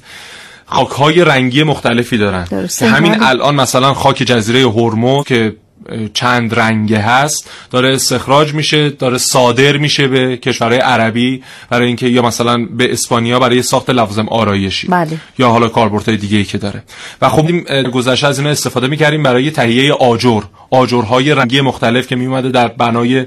[0.66, 2.68] خاک های رنگی مختلفی دارن.
[2.78, 5.56] که همین الان مثلا خاک جزیره هرمو که
[6.14, 12.22] چند رنگه هست داره استخراج میشه داره صادر میشه به کشورهای عربی برای اینکه یا
[12.22, 15.16] مثلا به اسپانیا برای ساخت لوازم آرایشی بله.
[15.38, 16.82] یا حالا کاربردهای دیگه ای که داره
[17.22, 17.50] و خب
[17.90, 23.26] گذشته از اینا استفاده می‌کردیم برای تهیه آجر آجرهای رنگی مختلف که میومده در بنای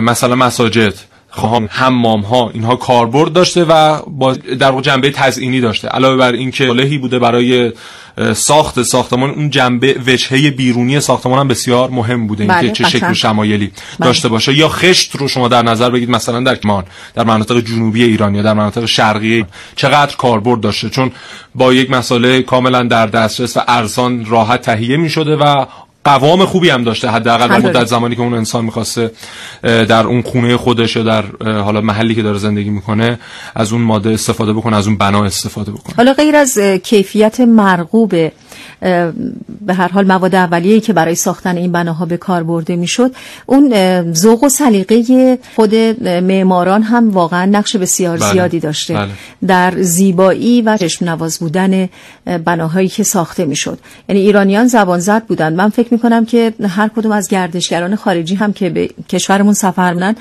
[0.00, 0.94] مثلا مساجد
[1.34, 5.88] خواهم حمام ها اینها کاربرد داشته و با در واقع جنبه تزئینی داشته.
[5.88, 7.72] علاوه بر اینکه لهی بوده برای
[8.34, 12.44] ساخت ساختمان اون جنبه وجهه بیرونی ساختمان هم بسیار مهم بوده.
[12.44, 14.08] بله، اینکه چه شکل و شمایلی بله.
[14.08, 14.54] داشته باشه.
[14.54, 18.42] یا خشت رو شما در نظر بگید مثلا در کمان در مناطق جنوبی ایران یا
[18.42, 21.12] در مناطق شرقی چقدر کاربرد داشته؟ چون
[21.54, 25.66] با یک مساله کاملا در دسترس و ارزان راحت تهیه می شده و
[26.04, 27.58] قوام خوبی هم داشته حداقل در.
[27.58, 29.10] مدت زمانی که اون انسان می‌خواسته
[29.62, 33.18] در اون خونه خودش یا در حالا محلی که داره زندگی می‌کنه
[33.54, 38.14] از اون ماده استفاده بکنه از اون بنا استفاده بکنه حالا غیر از کیفیت مرغوب
[39.66, 43.14] به هر حال مواد اولیه‌ای که برای ساختن این بناها به کار برده می‌شد
[43.46, 43.72] اون
[44.12, 49.08] ذوق و سلیقه خود معماران هم واقعا نقش بسیار بله، زیادی داشته بله.
[49.46, 51.88] در زیبایی و چشم نواز بودن
[52.26, 56.88] اه، بناهایی که ساخته می‌شد یعنی ایرانیان زبان زد بودن من فکر می‌کنم که هر
[56.88, 60.16] کدوم از گردشگران خارجی هم که به کشورمون سفر می‌کنن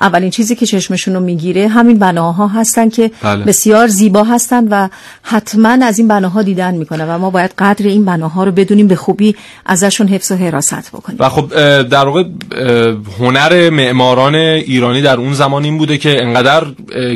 [0.00, 3.44] اولین چیزی که چشمشون رو می‌گیره همین بناها هستن که بله.
[3.44, 4.88] بسیار زیبا هستن و
[5.22, 8.96] حتما از این بناها دیدن می‌کنه و ما باید قدر این بناها رو بدونیم به
[8.96, 11.48] خوبی ازشون حفظ و حراست بکنیم و خب
[11.82, 12.24] در واقع
[13.18, 16.66] هنر معماران ایرانی در اون زمان این بوده که انقدر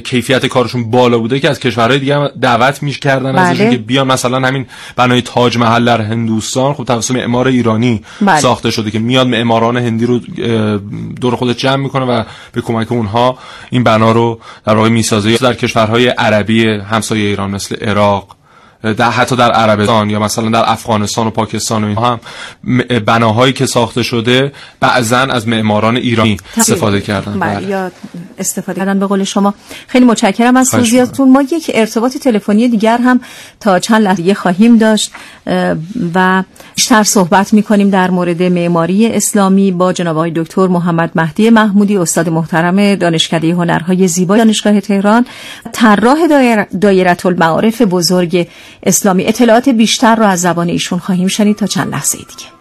[0.04, 3.40] کیفیت کارشون بالا بوده که از کشورهای دیگه دعوت می‌کردن بله.
[3.40, 8.40] ازشون که بیان مثلا همین بنای تاج محل در هندوستان خب توسط معمار ایرانی بله.
[8.40, 10.18] ساخته شده که میاد معماران هندی رو
[11.20, 13.38] دور خودش جمع می‌کنه و به کمک اونها
[13.70, 18.39] این بنا رو در واقع می‌سازه در کشورهای عربی همسایه ایران مثل عراق
[18.82, 22.20] در حتی در عربستان یا مثلا در افغانستان و پاکستان و اینها هم
[23.06, 27.38] بناهایی که ساخته شده بعضا از معماران ایرانی استفاده کردن.
[27.38, 27.68] بله بله.
[27.68, 27.90] یا
[28.38, 29.54] استفاده کردن به قول شما.
[29.86, 33.20] خیلی متشکرم از توضیحاتتون ما یک ارتباط تلفنی دیگر هم
[33.60, 35.12] تا چند لحظه خواهیم داشت.
[36.14, 36.42] و
[36.74, 42.28] بیشتر صحبت می‌کنیم در مورد معماری اسلامی با جناب آقای دکتر محمد مهدی محمودی استاد
[42.28, 45.26] محترم دانشکده هنرهای زیبا دانشگاه تهران
[45.72, 48.48] طراح دایر دایره المعارف بزرگ
[48.82, 49.26] اسلامی.
[49.26, 52.59] اطلاعات بیشتر رو از زبان ایشون خواهیم شنید تا چند لحظه دیگه.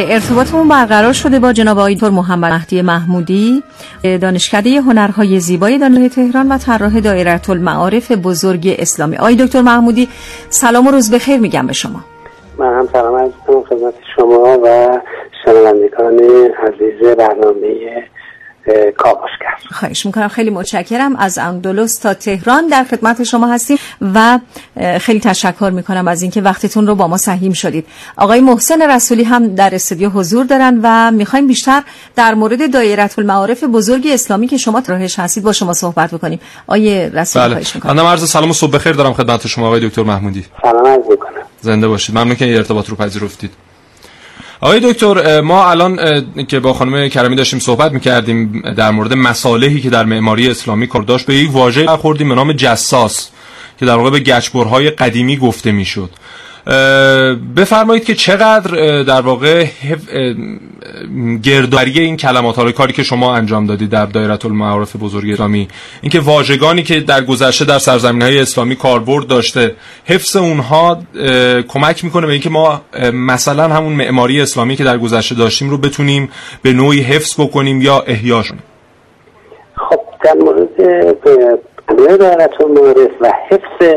[0.00, 3.62] بله ارتباطمون برقرار شده با جناب آقای دکتر محمد مهدی محمودی
[4.02, 9.16] دانشکده هنرهای زیبای دانشگاه تهران و طراح دایره المعارف بزرگ اسلامی.
[9.16, 10.08] آقای دکتر محمودی
[10.48, 12.00] سلام و روز بخیر میگم به شما.
[12.58, 13.30] من هم سلام عرض
[13.68, 14.98] خدمت شما و
[15.44, 16.20] شنوندگان
[16.62, 18.04] عزیز برنامه
[18.96, 20.28] کاوشگر خواهش می‌کنم.
[20.28, 23.78] خیلی متشکرم از اندلس تا تهران در خدمت شما هستیم
[24.14, 24.38] و
[25.00, 27.86] خیلی تشکر می‌کنم از اینکه وقتتون رو با ما سهیم شدید.
[28.16, 31.82] آقای محسن رسولی هم در استودیو حضور دارن و می‌خوایم بیشتر
[32.16, 36.40] در مورد دایره المعارف بزرگ اسلامی که شما راهش هستید با شما صحبت بکنیم.
[36.66, 37.54] آقای رسولی بله.
[37.54, 37.92] خواهش می‌کنم.
[37.92, 40.44] من عرض سلام و صبح بخیر دارم خدمت شما آقای دکتر محمودی.
[40.62, 42.18] سلام عرض می‌کنم زنده باشید.
[42.18, 43.50] ممنون که این ارتباط رو پذیرفتید.
[44.60, 45.98] آقای دکتر ما الان
[46.44, 51.02] که با خانم کرمی داشتیم صحبت می‌کردیم در مورد مصالحی که در معماری اسلامی کار
[51.26, 53.28] به یک واژه برخوردیم به نام جساس
[53.78, 56.10] که در واقع به گچبرهای قدیمی گفته می‌شد.
[57.56, 59.66] بفرمایید که چقدر در واقع
[61.42, 65.68] گردآوری این کلمات ها کاری که شما انجام دادید در دایره المعارف بزرگ اسلامی.
[66.02, 71.02] اینکه واژگانی که در گذشته در سرزمین های اسلامی کاربرد داشته حفظ اونها
[71.68, 72.80] کمک می‌کنه به اینکه ما
[73.12, 76.30] مثلا همون معماری اسلامی که در گذشته داشتیم رو بتونیم
[76.62, 78.62] به نوعی حفظ بکنیم یا احیاش کنیم
[79.76, 80.76] خب در مورد
[81.98, 83.94] دایره المعارف و حفظ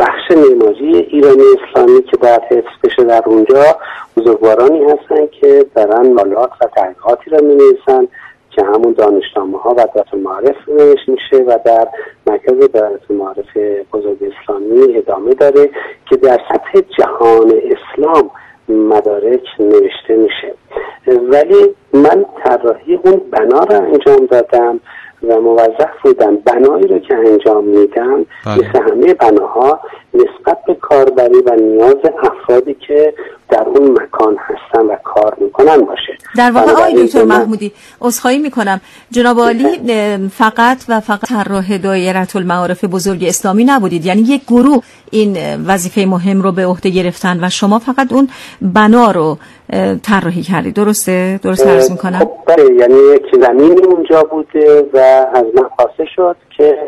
[0.00, 3.64] بخش معماری ایرانی اسلامی که باید حفظ بشه در اونجا
[4.16, 7.56] بزرگوارانی هستن که دارن مالات و تحقیقاتی را می
[8.50, 10.56] که همون دانشنامه ها و دارت المعارف
[11.08, 11.88] میشه و در
[12.26, 13.56] مرکز دارت المعارف
[13.92, 15.70] بزرگ اسلامی ادامه داره
[16.08, 18.30] که در سطح جهان اسلام
[18.68, 20.54] مدارک نوشته میشه.
[21.06, 24.80] ولی من طراحی اون بنا رو انجام دادم
[25.28, 28.58] و موظف بودم بنایی رو که انجام میدم بله.
[28.58, 29.80] مثل همه بناها
[30.14, 33.14] نسبت به کاربری و نیاز افرادی که
[33.50, 36.12] در اون مکان هستن و کار می‌کنن باشه.
[36.36, 38.80] در واقع آقای دکتر محمودی عذرخواهی می‌کنم.
[39.10, 39.78] جناب عالی
[40.28, 44.06] فقط و فقط طراح دایره المعارف بزرگ اسلامی نبودید.
[44.06, 45.36] یعنی یک گروه این
[45.66, 48.28] وظیفه مهم رو به عهده گرفتن و شما فقط اون
[48.62, 49.38] بنا رو
[50.02, 50.74] طراحی کردید.
[50.74, 52.74] درسته؟ درست عرض می‌کنم؟ خب بله.
[52.80, 54.98] یعنی یک زمین اونجا بوده و
[55.34, 56.78] از من خواسته شد که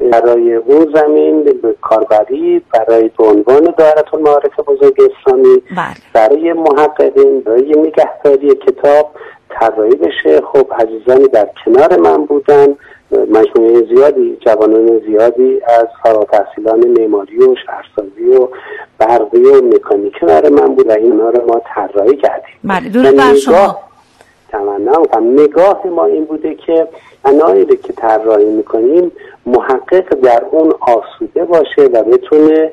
[0.00, 1.44] برای اون زمین
[1.80, 5.62] کاربری برای به عنوان دایره المعارف بزرگ اسلامی.
[5.76, 5.94] بله.
[6.12, 9.10] برای محققین برای نگهداری کتاب
[9.48, 10.40] طراحی بشه.
[10.40, 12.76] خب عزیزانی در کنار من بودن.
[13.10, 18.48] مجموعه زیادی جوانان زیادی از فارغ تحصیلان معماری و شهرسازی و
[18.98, 22.54] برقی و مکانیک کنار من بود و اینا رو ما طراحی کردیم.
[22.64, 23.78] بله درود بر شما.
[25.20, 26.88] نگاه ما این بوده که
[27.24, 29.12] انایی که طراحی می‌کنیم
[29.46, 32.72] محقق در اون آسوده باشه و بتونه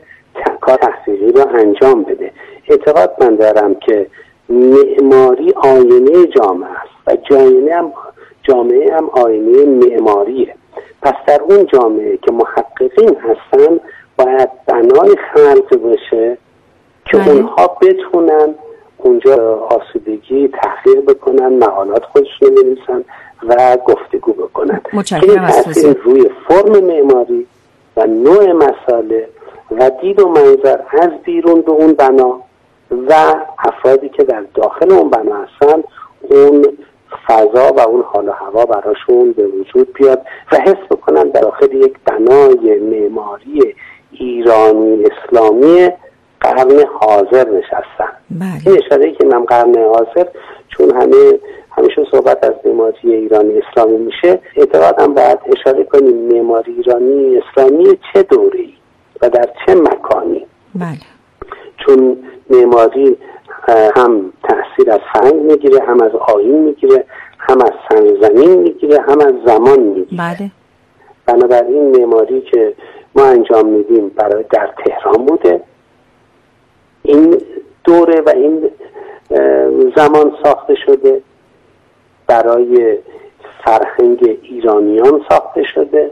[0.61, 2.31] کار تحصیلی رو انجام بده
[2.69, 4.07] اعتقاد من دارم که
[4.49, 7.93] معماری آینه جامعه است و جامعه هم
[8.43, 10.55] جامعه هم آینه معماریه
[11.01, 13.79] پس در اون جامعه که محققین هستن
[14.17, 16.37] باید بنای خلق بشه
[17.05, 17.29] که بله.
[17.29, 18.55] اونها بتونن
[18.97, 23.05] اونجا آسودگی تحقیق بکنن مقالات خودشون بنویسن
[23.43, 24.81] و گفتگو بکنن.
[24.93, 27.47] این تاثیر روی فرم معماری
[27.97, 29.29] و نوع مساله
[29.71, 32.41] و دید و منظر از بیرون به اون بنا
[32.91, 35.83] و افرادی که در داخل اون بنا هستن
[36.21, 36.65] اون
[37.27, 40.21] فضا و اون حال و هوا براشون به وجود بیاد
[40.51, 43.75] و حس بکنن در داخل یک بنای معماری
[44.11, 45.89] ایرانی اسلامی
[46.41, 48.11] قرن حاضر نشستن.
[48.31, 48.49] بله.
[48.65, 50.27] این اشاره که من قرن حاضر
[50.69, 51.39] چون همه
[51.77, 54.39] همیشه صحبت از معماری ایرانی اسلامی میشه.
[54.55, 58.77] اعتقادم باید اشاره کنیم معماری ایرانی اسلامی چه دوری
[59.21, 60.45] و در چه مکانی.
[60.75, 60.97] بله.
[61.77, 62.17] چون
[62.49, 63.17] معماری
[63.95, 67.05] هم تاثیر از فرهنگ می‌گیره هم از آین می‌گیره
[67.39, 70.23] هم از سرزمین می‌گیره هم از زمان می‌گیره.
[70.23, 70.51] بله.
[71.25, 72.73] بنابراین معماری که
[73.15, 75.61] ما انجام میدیم برای در تهران بوده.
[77.03, 77.41] این
[77.83, 78.69] دوره و این
[79.95, 81.21] زمان ساخته شده.
[82.27, 82.97] برای
[83.65, 86.11] فرهنگ ایرانیان ساخته شده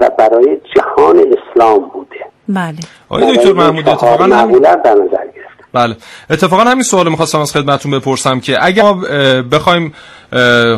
[0.00, 2.16] و برای جهان اسلام بوده.
[2.48, 2.78] بله.
[3.08, 5.26] آقای دکتر محمود اتفاقا در نظر
[5.72, 5.96] بله.
[6.30, 8.94] اتفاقا همین سوال می‌خواستم از خدمتون بپرسم که اگر ما
[9.42, 9.92] بخوایم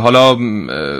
[0.02, 0.32] حالا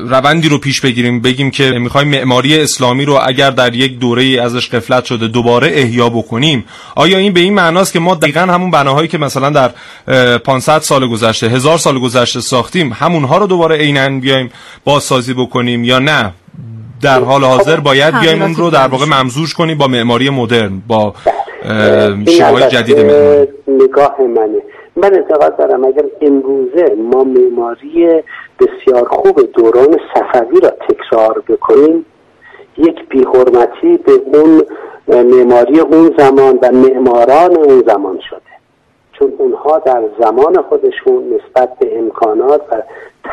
[0.03, 4.68] روندی رو پیش بگیریم بگیم که می‌خوایم معماری اسلامی رو اگر در یک دوره ازش
[4.68, 6.64] قفلت شده دوباره احیا بکنیم
[6.95, 9.70] آیا این به این معناست که ما دقیقا همون بناهایی که مثلا در
[10.39, 14.51] 500 سال گذشته هزار سال گذشته ساختیم همونها رو دوباره عینا بیایم
[14.84, 16.32] بازسازی بکنیم یا نه؟
[17.01, 21.14] در حال حاضر باید بیایم اون رو در واقع ممزوج کنیم با معماری مدرن با
[22.26, 22.98] شیوه جدید
[23.68, 24.62] نگاه منه.
[24.96, 28.22] من اعتقاد دارم اگر امروزه ما معماری
[28.61, 32.06] بسیار خوب دوران صفوی را تکرار بکنیم
[32.76, 34.62] یک بیحرمتی به اون
[35.09, 38.40] معماری اون زمان و معماران اون زمان شده.
[39.12, 42.82] چون اونها در زمان خودشون نسبت به امکانات و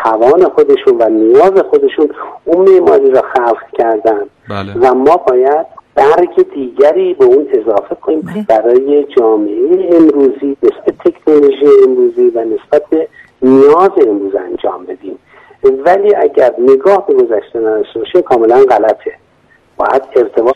[0.04, 2.10] توان خودشون و نیاز خودشون
[2.46, 4.26] اون معماری را خلق کردن.
[4.50, 4.74] بله.
[4.82, 5.66] و ما باید
[5.96, 8.22] برگ دیگری به اون اضافه کنیم.
[8.22, 8.46] بله.
[8.50, 13.08] برای جامعه امروزی نسبت تکنولوژی امروزی و نسبت به
[13.42, 15.20] نیاز امروز انجام بدیم.
[15.86, 19.25] ولی اگر نگاه به گذشته نداشته باشیم کاملا غلطه.
[19.78, 20.56] باید ارتباط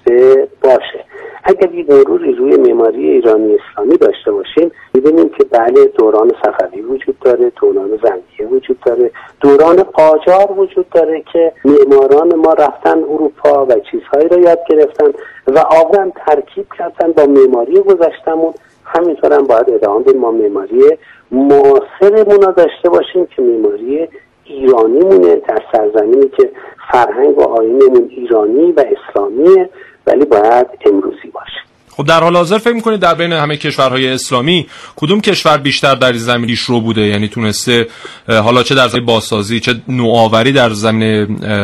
[0.63, 1.05] باشه
[1.43, 7.19] اگر یک مروری روی معماری ایرانی اسلامی داشته باشیم می‌بینیم که بله دوران صفوی وجود
[7.19, 9.11] داره دوران زنگیه وجود داره
[9.41, 15.11] دوران قاجار وجود داره که معماران ما رفتن اروپا و چیزهایی را یاد گرفتن
[15.47, 18.53] و آورن ترکیب کردن با معماری گذشتمون
[18.85, 20.83] همینطور هم باید ادامه بدیم ما معماری
[21.31, 24.07] معاصرمون را داشته باشیم که معماری
[24.43, 26.51] ایرانی مونه در سرزمینی که
[26.91, 29.69] فرهنگ و آینمون ایرانی و اسلامیه
[30.07, 31.59] ولی باید امروزی باشه.
[31.89, 36.13] خب در حال حاضر فکر می‌کنید در بین همه کشورهای اسلامی کدوم کشور بیشتر در
[36.13, 37.87] زمین رو بوده؟ یعنی تونسته
[38.27, 41.23] حالا چه در زمین بازسازی چه نوآوری در زمین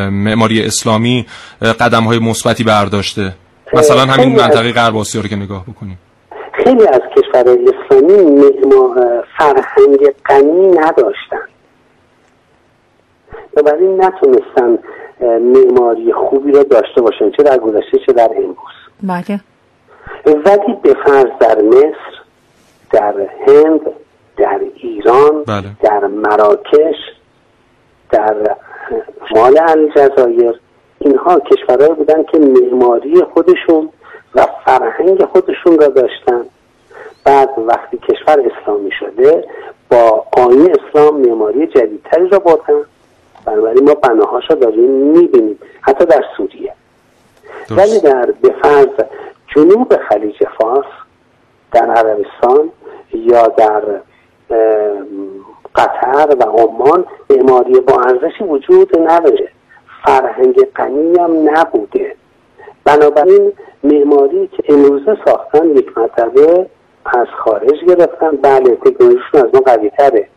[0.09, 1.25] معماری اسلامی
[1.61, 3.33] قدم های مثبتی برداشته؟
[3.73, 5.99] مثلا همین منطقه غرب آسیا رو که نگاه بکنیم.
[6.63, 8.43] خیلی از کشورهای اسلامی
[9.37, 11.45] فرهنگ غنی نداشتن.
[13.55, 14.77] بنابراین نتونستن
[15.21, 18.55] معماری خوبی رو داشته باشن چه در گذشته چه در امروز.
[19.03, 19.39] بله.
[20.25, 22.15] ولی به فرض در مصر
[22.91, 23.13] در
[23.47, 23.81] هند
[24.37, 25.63] در ایران بله.
[25.81, 26.95] در مراکش
[28.11, 28.55] در
[29.35, 30.59] مال الجزایر
[30.99, 33.89] اینها کشورهایی بودن که معماری خودشون
[34.35, 36.45] و فرهنگ خودشون را داشتن.
[37.25, 39.45] بعد وقتی کشور اسلامی شده
[39.89, 42.81] با آین اسلام معماری جدیدتری را بردن.
[43.45, 46.73] بنابراین ما بناهاش را داریم می‌بینیم حتی در سوریه.
[47.71, 49.07] ولی در به فرض
[49.55, 50.85] جنوب خلیج فارس
[51.71, 52.69] در عربستان
[53.13, 53.81] یا در
[55.75, 59.49] قطر و عمان معماری با ارزشی وجود نداره.
[60.05, 62.15] فرهنگ غنی هم نبوده.
[62.83, 66.65] بنابراین معماری که امروزه ساختن یک مرتبه
[67.05, 70.27] از خارج گرفتن بله تکنولوژیشون از ما قوی تره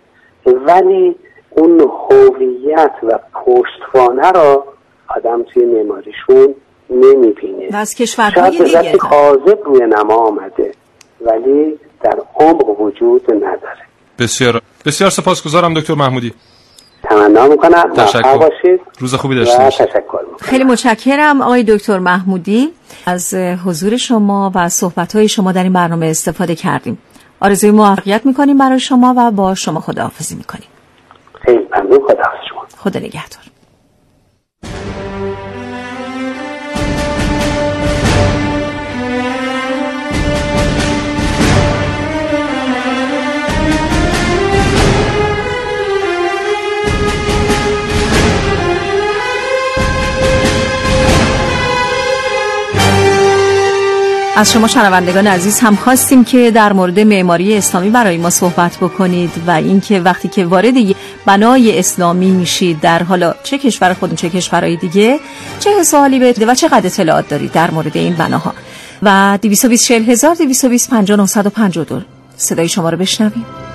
[0.46, 1.16] ولی
[1.50, 1.80] اون
[2.10, 4.64] هویت و پشتوانه را
[5.16, 6.54] آدم توی معماریشون
[6.90, 7.68] نمی‌بینه.
[7.72, 10.72] و از کشورهای دیگه کاذب روی نما آمده
[11.20, 13.82] ولی در عمق وجود نداره.
[14.18, 16.32] بسیار بسیار سپاسگزارم دکتر محمودی.
[17.02, 17.92] تمنا می‌کنم.
[17.96, 18.36] تشکر.
[18.36, 19.88] باشید روز خوبی داشته باشید.
[20.40, 22.68] خیلی متشکرم آقای دکتر محمودی.
[23.06, 26.98] از حضور شما و صحبت شما در این برنامه استفاده کردیم.
[27.40, 30.68] آرزوی موفقیت می‌کنیم برای شما و با شما خداحافظی می‌کنیم.
[31.48, 32.66] خیلی ممنون خدا شما.
[32.76, 33.42] خدا نگهدار.
[54.38, 59.30] از شما شنوندگان عزیز هم خواستیم که در مورد معماری اسلامی برای ما صحبت بکنید
[59.46, 60.74] و اینکه وقتی که وارد
[61.26, 65.20] بنای اسلامی میشید در حالا چه کشور خودتون چه کشورهای دیگه
[65.60, 68.54] چه حسالی بده و چقدر اطلاعات دارید در مورد این بناها؟
[69.02, 72.02] و 220 هزار 220 5952
[72.36, 73.67] صدای شما رو بشنویم.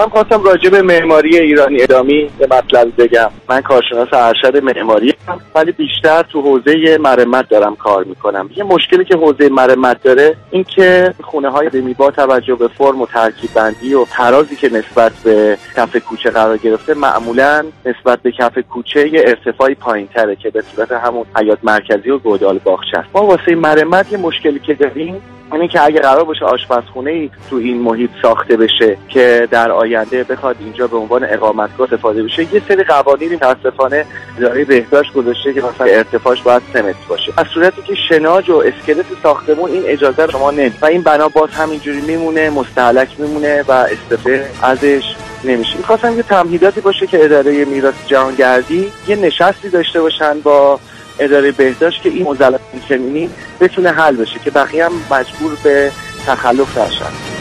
[0.00, 3.30] من خواستم راجع به معماری ایرانی ادامی به مطلب بگم.
[3.48, 8.50] من کارشناس ارشد معماری هم ولی بیشتر تو حوزه مرمت دارم کار می‌کنم.
[8.56, 13.00] یه مشکلی که حوزه مرمت داره این که خونه های دمی با توجه به فرم
[13.00, 18.32] و ترکیب بندی و ترازی که نسبت به کف کوچه قرار گرفته معمولا نسبت به
[18.32, 23.04] کف کوچه یه ارتفاعی پایین تره که به صورت همون حیات مرکزی و گودال باغچه
[23.14, 25.22] ما واسه مرمت یه مشکلی که داریم
[25.52, 30.24] اینه که اگه قرار باشه آشپزخونه ای تو این محیط ساخته بشه که در آینده
[30.24, 34.06] بخواد اینجا به عنوان اقامتگاه استفاده بشه یه سری قوانینی متاسفانه
[34.38, 37.32] اداره بهداشت گذاشته که مثلا ارتفاعش باید سمت باشه.
[37.36, 41.28] از صورتی که شناج و اسکلت ساختمون این اجازه رو شما نمی و این بنا
[41.28, 45.76] باز همینجوری میمونه مستحلک میمونه و استفاده ازش نمیشه.
[45.76, 50.80] می‌خواستم یه تمهیداتی باشه که اداره میراث جهانگردی یه نشستی داشته باشن با
[51.20, 55.92] اداره بهداشت که این مزلات چنینی بتونه حل بشه که بقیه هم مجبور به
[56.26, 57.39] تخلف نشن.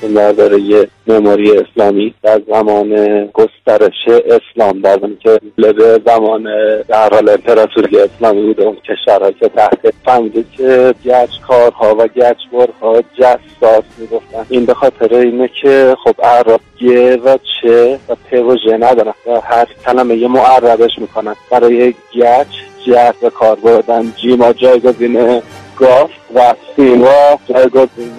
[0.00, 2.88] درباره معماری اسلامی در زمان
[3.26, 6.44] گسترش اسلام در که به زمان
[6.88, 13.84] در حال امپراتوری اسلامی بوده اون کشورها که تحت فهمیده که گچکارها و گچبرها جساس
[13.98, 14.46] می‌گفتن.
[14.48, 19.14] این به خاطر اینه که خب عرب گه و چه و پ و ژ ندارن
[19.26, 21.34] و هر کلمه یه معربش می‌کنن.
[21.50, 22.46] برای گچ
[22.86, 24.12] جس به کار بردن.
[24.22, 25.42] جیما جایگزین
[25.78, 28.16] گاف و سیما جایگزین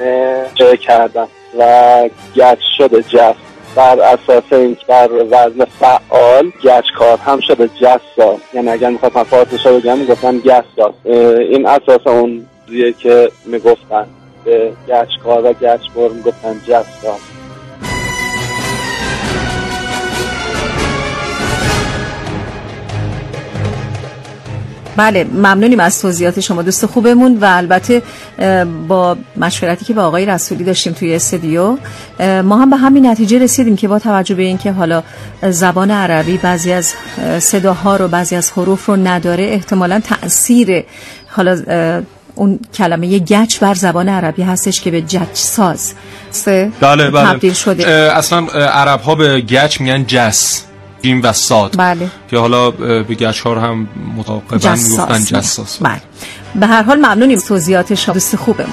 [0.55, 1.27] چه کردن.
[1.57, 3.35] و گچ شده جس
[3.75, 9.65] بر اساس این بر وزن فعال گچ کار هم شده جساس یعنی اگر می‌خواستن فارسش
[9.65, 12.45] رو بگم می‌گفتن جساس این اساس اون
[12.99, 14.07] که می‌گفتن.
[14.45, 17.38] به گچ کار و بر می‌گفتن جساس
[24.99, 27.37] بله ممنونیم از توضیحات شما دوست خوبمون.
[27.41, 28.01] و البته
[28.87, 31.77] با مشورتی که با آقای رسولی داشتیم توی استودیو
[32.19, 35.03] ما هم به همین نتیجه رسیدیم که با توجه به اینکه حالا
[35.49, 36.93] زبان عربی بعضی از
[37.39, 40.83] صداها رو بعضی از حروف رو نداره احتمالا تاثیر
[41.27, 41.61] حالا
[42.35, 45.93] اون کلمه گچ بر زبان عربی هستش که به جچ ساز
[46.45, 47.33] بله بله.
[47.33, 47.87] تبدیل شده.
[47.91, 50.68] اصلا عرب ها به گچ میگن جس.
[51.01, 51.75] جیم و ساد.
[51.77, 52.07] بله.
[52.29, 53.87] که حالا به گچار هم
[54.17, 55.77] متعاقبا می‌گفتن جساس.
[55.81, 56.01] بله.
[56.55, 57.39] به هر حال ممنونیم.
[57.39, 58.13] توضیحات شما.
[58.13, 58.69] دوست خوبمون.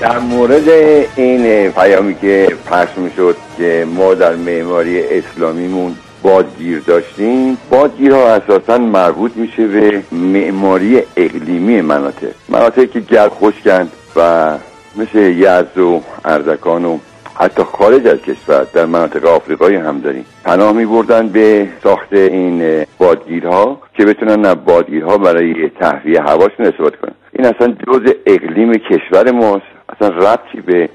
[0.00, 0.68] در مورد
[1.16, 9.32] این پیامی که پخش می‌شد که ما در معماری اسلامیمون بادگیر داشتیم بادگیرها اساسا مربوط
[9.36, 12.32] میشه به معماری اقلیمی مناطق.
[12.48, 14.52] مناطقی که گرد خشکند و
[14.96, 16.98] مثل یزد و اردکان و
[17.34, 20.24] حتی خارج از کشور در مناطق آفریقایی هم داریم.
[20.44, 27.14] پناه می بردن به ساخت این بادگیرها که بتونن بادگیرها برای تهویه هواشون استفاده کنن.
[27.32, 29.64] این اصلا جز اقلیم کشور ماست.
[29.88, 30.88] اصلا ربطی به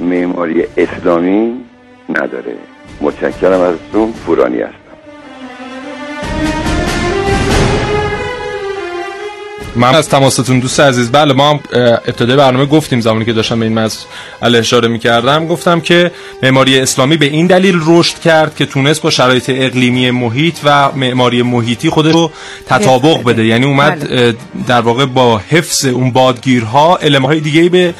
[0.00, 1.64] معماری اسلامی
[2.08, 2.54] نداره.
[3.00, 4.83] متشکرم ازتون فورانی هستم.
[9.76, 13.66] من از تماستون دوست عزیز بله ما هم ابتدای برنامه گفتیم زمانی که داشتم به
[13.66, 16.10] این مسئله اشاره می‌کردم گفتم که
[16.42, 21.42] معماری اسلامی به این دلیل رشد کرد که تونست با شرایط اقلیمی محیط و معماری
[21.42, 22.30] محیطی خودش رو
[22.66, 23.46] تطابق بده.
[23.46, 24.34] یعنی اومد بله.
[24.66, 27.94] در واقع با حفظ اون بادگیرها های دیگه به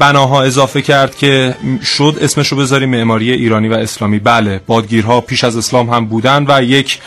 [0.00, 1.54] بناها اضافه کرد که
[1.96, 4.18] شد اسمش رو بذاریم معماری ایرانی و اسلامی.
[4.18, 6.98] بله بادگیرها پیش از اسلام هم بودن و یک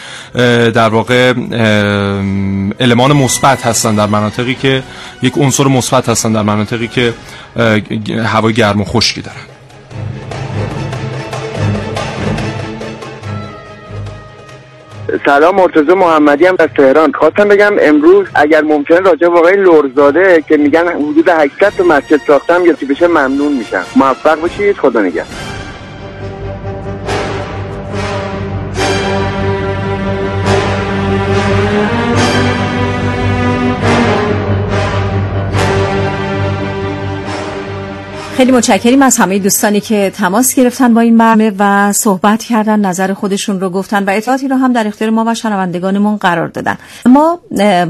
[0.74, 1.34] در واقع
[2.80, 3.89] المان مثبت هستن.
[3.96, 4.84] در مناطقی که
[5.22, 7.14] یک عنصر مثبت هستن در مناطقی که
[8.26, 9.38] هوای گرم و خشکی دارن.
[15.26, 17.12] سلام مرتضی محمدی هم از تهران.
[17.12, 22.22] خواستم بگم امروز اگر ممکن راجع به آقای لورزاده که میگن حدود 800 تا مسجد
[22.28, 23.84] ساختم یا بشه ممنون میشم.
[23.96, 25.59] موفق باشید خدا نگهدار.
[38.40, 43.14] خیلی متشکریم از همه دوستانی که تماس گرفتن با این برنامه و صحبت کردن نظر
[43.14, 46.78] خودشون رو گفتن و اطلاعاتی رو هم در اختیار ما و شنوندگانمون قرار دادن.
[47.06, 47.40] ما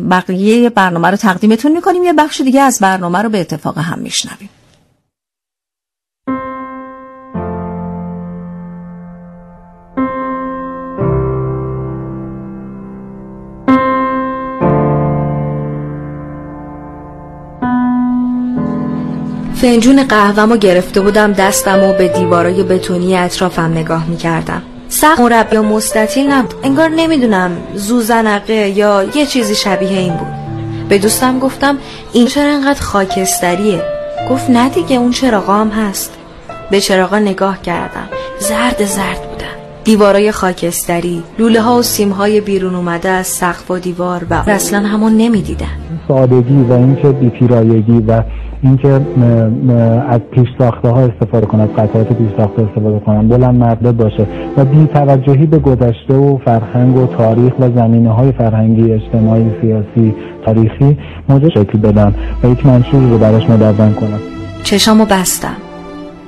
[0.10, 2.04] بقیه برنامه رو تقدیمتون می‌کنیم.
[2.04, 4.50] یه بخش دیگه از برنامه رو به اتفاق هم میشنویم.
[19.62, 24.62] فنجون قهوهمو گرفته بودم دستم و به دیوارای بتونی اطرافم نگاه می‌کردم.
[24.90, 26.54] سخت مربی یا مستطیل نبود.
[26.64, 30.28] انگار نمی‌دونم زوزنقه یا یه چیزی شبیه این بود.
[30.90, 31.78] به دوستم گفتم
[32.14, 33.82] این چرا انقدر خاکستریه؟
[34.30, 36.14] گفت نه دیگه اون چراغا هم هست.
[36.72, 38.10] به چراغا نگاه کردم.
[38.40, 39.46] زرد زرد بودن.
[39.84, 44.80] دیوارای خاکستری لوله ها و سیم های بیرون اومده از سقف و دیوار و اصلا
[44.80, 45.68] همون نمی‌دیدن.
[46.08, 48.24] سادگی و اینکه بیپیرایگی و
[48.64, 49.02] اینکه
[50.10, 54.28] از پیش ساخته ها استفاده کنه از قطعات پیش ساخته استفاده کنن بلند مرده باشه
[54.58, 60.16] و بی توجهی به گذشته و فرهنگ و تاریخ و زمینه های فرهنگی اجتماعی سیاسی
[60.46, 60.98] تاریخی
[61.30, 64.20] موجه شکل بدن و یک منشور رو براش مدون کنم.
[64.64, 65.56] چشامو بستم.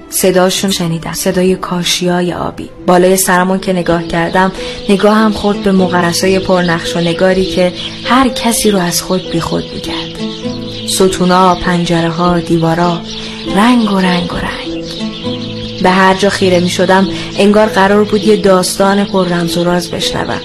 [0.09, 1.13] صداشون شنیدم.
[1.13, 2.69] صدای کاشیای آبی.
[2.87, 4.51] بالای سرمون که نگاه کردم
[4.89, 7.71] نگاه هم خورد به مقرسای پرنقش و نگاری که
[8.05, 10.40] هر کسی رو از خود بی خود می‌کرد.
[10.91, 13.01] ستونا پنجره ها دیوارا
[13.55, 14.83] رنگ و رنگ و رنگ.
[15.81, 19.91] به هر جا خیره می شدم انگار قرار بود یه داستان پر رمز و راز
[19.91, 20.41] بشنوم.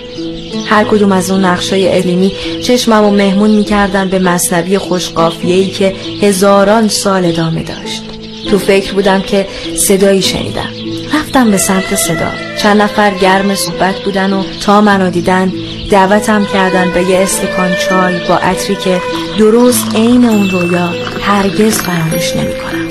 [0.66, 2.32] هر کدوم از اون نقشای علمی
[2.62, 8.02] چشمم و مهمون می‌کردن به مصنبی خوشقافیهی که هزاران سال ادامه داشت.
[8.50, 10.68] تو فکر بودم که صدایی شنیدم.
[11.14, 12.30] رفتم به سمت صدا.
[12.58, 15.52] چند نفر گرم صحبت بودن و تا منو دیدن
[15.90, 19.00] دعوتم کردن به یه استکان چای با عطری که
[19.38, 22.86] درست عین اون رویا هرگز فراموش کنم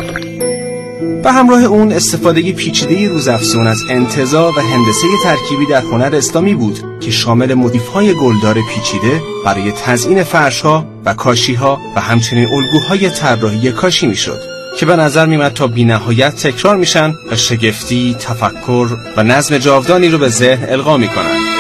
[1.21, 6.99] به همراه اون استفاده پیچیده روزافزون از انتظار و هندسه ترکیبی در هنر اسلامی بود
[6.99, 7.51] که شامل
[7.93, 14.41] های گلدار پیچیده برای تزیین فرشها و کاشیها و همچنین الگوهای طراحی کاشی می‌شد
[14.79, 18.87] که به نظر میمد تا بینهایت تکرار میشن و شگفتی، تفکر
[19.17, 21.54] و نظم جاودانی رو به ذهن القا می‌کنن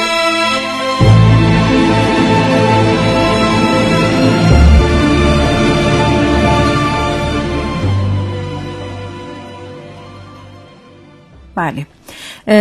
[11.55, 11.87] بله.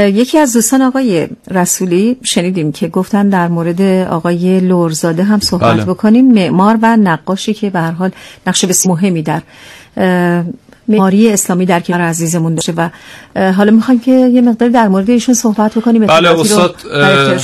[0.09, 5.84] یکی از دوستان آقای رسولی شنیدیم که گفتن در مورد آقای لورزاده هم صحبت بله.
[5.84, 6.32] بکنیم.
[6.32, 8.11] معمار و نقاشی که به هر حال
[8.47, 9.42] نقش بسیار مهمی در
[10.88, 12.90] معماری اسلامی در کنار عزیزمون داشته و
[13.53, 16.07] حالا می‌خوایم که یه مقدار در مورد ایشون صحبت بکنیم.
[16.07, 16.76] بله استاد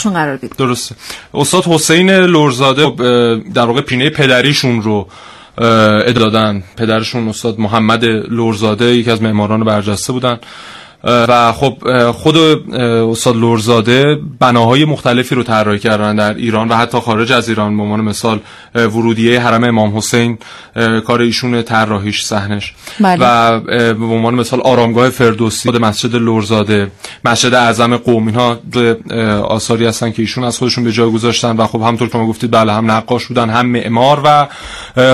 [0.05, 0.94] قرار درسته.
[1.34, 2.90] استاد حسین لورزاده
[3.55, 5.07] در واقع پینه پدریشون رو
[5.59, 10.38] ادادن پدرشون استاد محمد لورزاده یکی از معماران برجسته بودن.
[11.05, 17.32] و خب خود استاد لورزاده بناهای مختلفی رو طراحی کردن در ایران و حتی خارج
[17.32, 18.40] از ایران به عنوان مثال
[18.74, 20.38] ورودیه حرم امام حسین
[21.07, 23.18] کار ایشون طراحیش صحنش بله.
[23.20, 23.61] و
[23.94, 26.90] به عنوان مثال آرامگاه فردوسی خود مسجد لورزاده
[27.24, 28.59] مسجد اعظم قوم اینها
[29.42, 32.51] آثاری هستن که ایشون از خودشون به جای گذاشتن و خب همطور که ما گفتید
[32.51, 34.48] بله هم نقاش بودن هم معمار و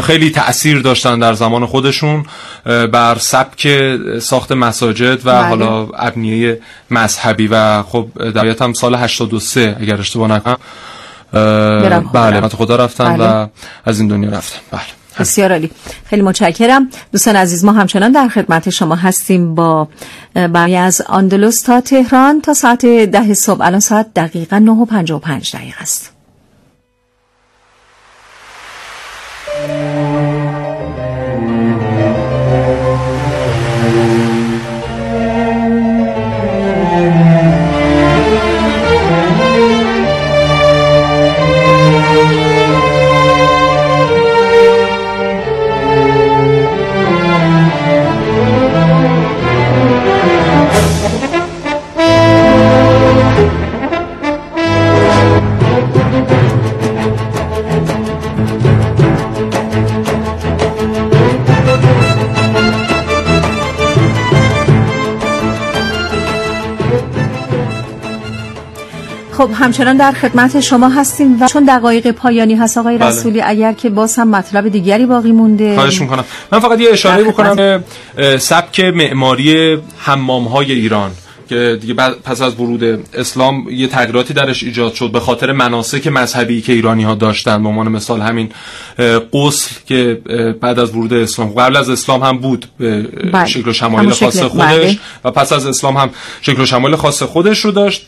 [0.00, 2.24] خیلی تاثیر داشتن در زمان خودشون
[2.64, 3.68] بر سبک
[4.18, 5.48] ساخت مساجد و بله.
[5.48, 6.60] حالا ابنیه
[6.90, 10.56] مذهبی و خب در هم سال 83 اگر اشتباه نکنم
[12.12, 13.24] بله خدا رفتم بله.
[13.24, 13.46] و
[13.84, 14.80] از این دنیا رفتم بله.
[15.18, 15.70] بسیار عالی.
[16.04, 16.88] خیلی متشکرم.
[17.12, 19.88] دوستان عزیز ما همچنان در خدمت شما هستیم با
[20.34, 23.66] برای از آندلوس تا تهران تا ساعت ده صبح.
[23.66, 26.12] الان ساعت دقیقا 9 و 55 دقیقه است.
[69.66, 73.08] همچنان در خدمت شما هستیم و چون دقایق پایانی هست آقای بله.
[73.08, 75.74] رسولی اگر که باز هم مطلب دیگری باقی مونده.
[75.74, 76.24] خواهش می‌کنم.
[76.52, 77.84] من فقط یه اشاره بکنم
[78.38, 81.10] سبک معماری حمام های ایران.
[81.48, 82.84] که دیگه پس از ورود
[83.14, 87.62] اسلام یه تغییراتی درش ایجاد شد به خاطر مناسک مذهبی که ایرانی ها داشتن.
[87.62, 88.50] به عنوان مثال همین
[89.32, 90.20] قسل که
[90.60, 91.48] بعد از ورود اسلام.
[91.48, 93.46] قبل از اسلام هم بود به بله.
[93.46, 94.98] شکل و شمایل خاص خودش بله.
[95.24, 96.10] و پس از اسلام هم
[96.42, 98.06] شکل و شمایل خاص خودش رو داشت.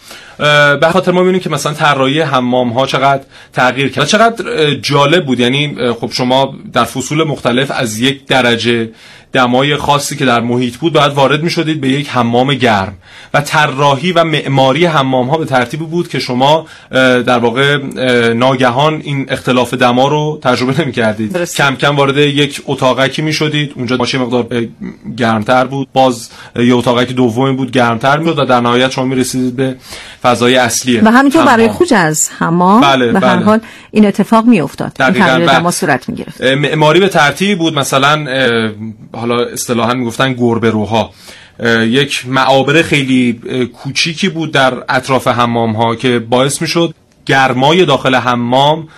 [0.81, 3.23] به خاطر ما می‌بینیم که مثلا طراحی حمام ها چقدر
[3.53, 4.07] تغییر کرد.
[4.07, 5.41] چقدر جالب بود.
[5.41, 8.91] یعنی خب شما در فصول مختلف از یک درجه
[9.33, 12.95] دمای خاصی که در محیط بود باید وارد می شدید به یک حمام گرم.
[13.35, 17.77] و طراحی و معماری حمام ها به ترتیبی بود که شما در واقع
[18.33, 23.73] ناگهان این اختلاف دما رو تجربه نمی کردید کم کم وارد یک اتاقکی می شدید
[23.77, 24.47] اونجا ماشین مقدار
[25.17, 25.89] گرمتر بود.
[25.93, 29.77] باز یه اتاقکی دومی بود گرمتر می و در نهایت شما می رسیدید به
[30.23, 33.45] فضای اصلیه و همینطور برای خوج از حمام بله، به هر بله.
[33.45, 33.61] حال
[33.91, 35.71] این اتفاق می افتاد این تغییر دما بله.
[35.71, 37.79] صورت می گرفت معماری به ترتیبی بود.
[37.79, 38.27] مثلا
[39.19, 41.11] حالا اصطلاحا می‌گفتن گربه روها.
[41.87, 43.41] یک معابر خیلی
[43.83, 46.95] کوچیکی بود در اطراف حمام ها که باعث می‌شد
[47.27, 48.89] گرمای داخل حمام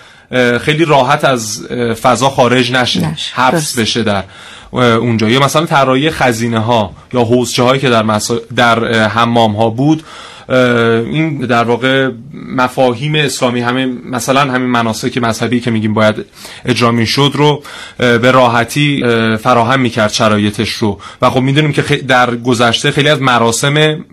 [0.61, 1.67] خیلی راحت از
[2.01, 4.23] فضا خارج نشه حبس بشه در
[4.71, 5.29] اونجا.
[5.29, 8.19] یا مثلا طراحی خزینه ها یا حوزچه هایی که در,
[8.55, 10.03] در حمام ها بود
[10.51, 12.09] این در واقع
[12.55, 16.15] مفاهیم اسلامی همه مثلا همین مناسک مذهبی که میگیم باید
[16.65, 17.63] اجرا می‌شد رو
[17.97, 19.03] به راحتی
[19.43, 24.05] فراهم می‌کرد شرایطش رو و خب می‌دونیم که در گذشته خیلی از مراسم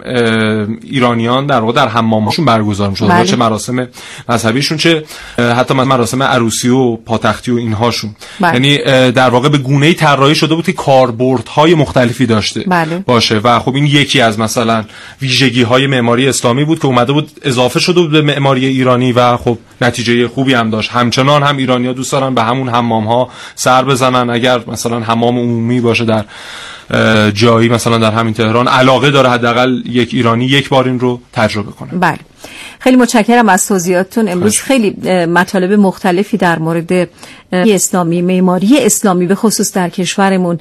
[0.83, 3.25] ایرانیان در واقع در حمامشون برگزار می‌شد بله.
[3.25, 3.89] چه مراسم
[4.29, 5.05] مذهبیشون چه
[5.39, 8.53] حتی مراسم عروسی و پاتختی و اینهاشون بله.
[8.53, 8.79] یعنی
[9.13, 12.99] در واقع به گونه ای طراحی شده بود که کاربردهای مختلفی داشته بله.
[12.99, 14.85] باشه و خب این یکی از مثلا
[15.23, 19.37] ویژگی های معماری اسلامی بود که اومده بود اضافه شده بود به معماری ایرانی و
[19.37, 20.91] خب نتیجه خوبی هم داشت.
[20.91, 24.31] همچنان هم ایرانیا دوست دارن به همون حمام ها سر بزنن.
[24.31, 26.25] اگر مثلا حمام عمومی باشه در
[27.31, 31.73] جایی مثلا در همین تهران علاقه داره حداقل یک ایرانی یک بار این رو تجربه
[31.73, 31.91] کنه.
[31.93, 32.19] بله.
[32.79, 34.29] خیلی متشکرم از توضیحاتتون.
[34.29, 34.91] امروز خیلی
[35.27, 37.09] مطالب مختلفی در مورد
[37.53, 40.59] اسلامی معماری اسلامی به خصوص در کشورمون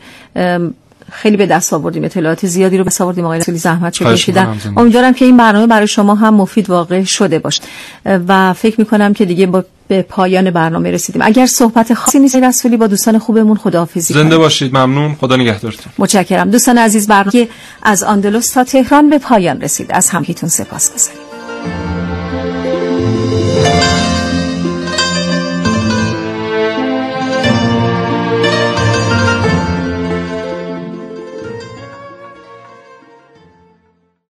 [1.12, 4.58] خیلی به دست آوردیم اطلاعات زیادی رو به دست آوردیم آقای رسولی زحمت چه کشیدن.
[4.78, 7.62] امیدوارم که این برنامه برای شما هم مفید واقع شده باشه.
[8.05, 11.22] و فکر می‌کنم که دیگه با به پایان برنامه رسیدیم.
[11.22, 14.78] اگر صحبت خاصی نیست رسولی با دوستان خوبمون خداحافظی زنده باشید.
[14.78, 15.16] ممنون.
[15.16, 15.93] خدا نگهدارتون.
[15.97, 16.51] متشکرم.
[16.51, 17.47] دوستان عزیز برنامه
[17.84, 19.88] از آندلس تا تهران به پایان رسید.
[19.89, 21.26] از همکیتون سپاسگزاریم.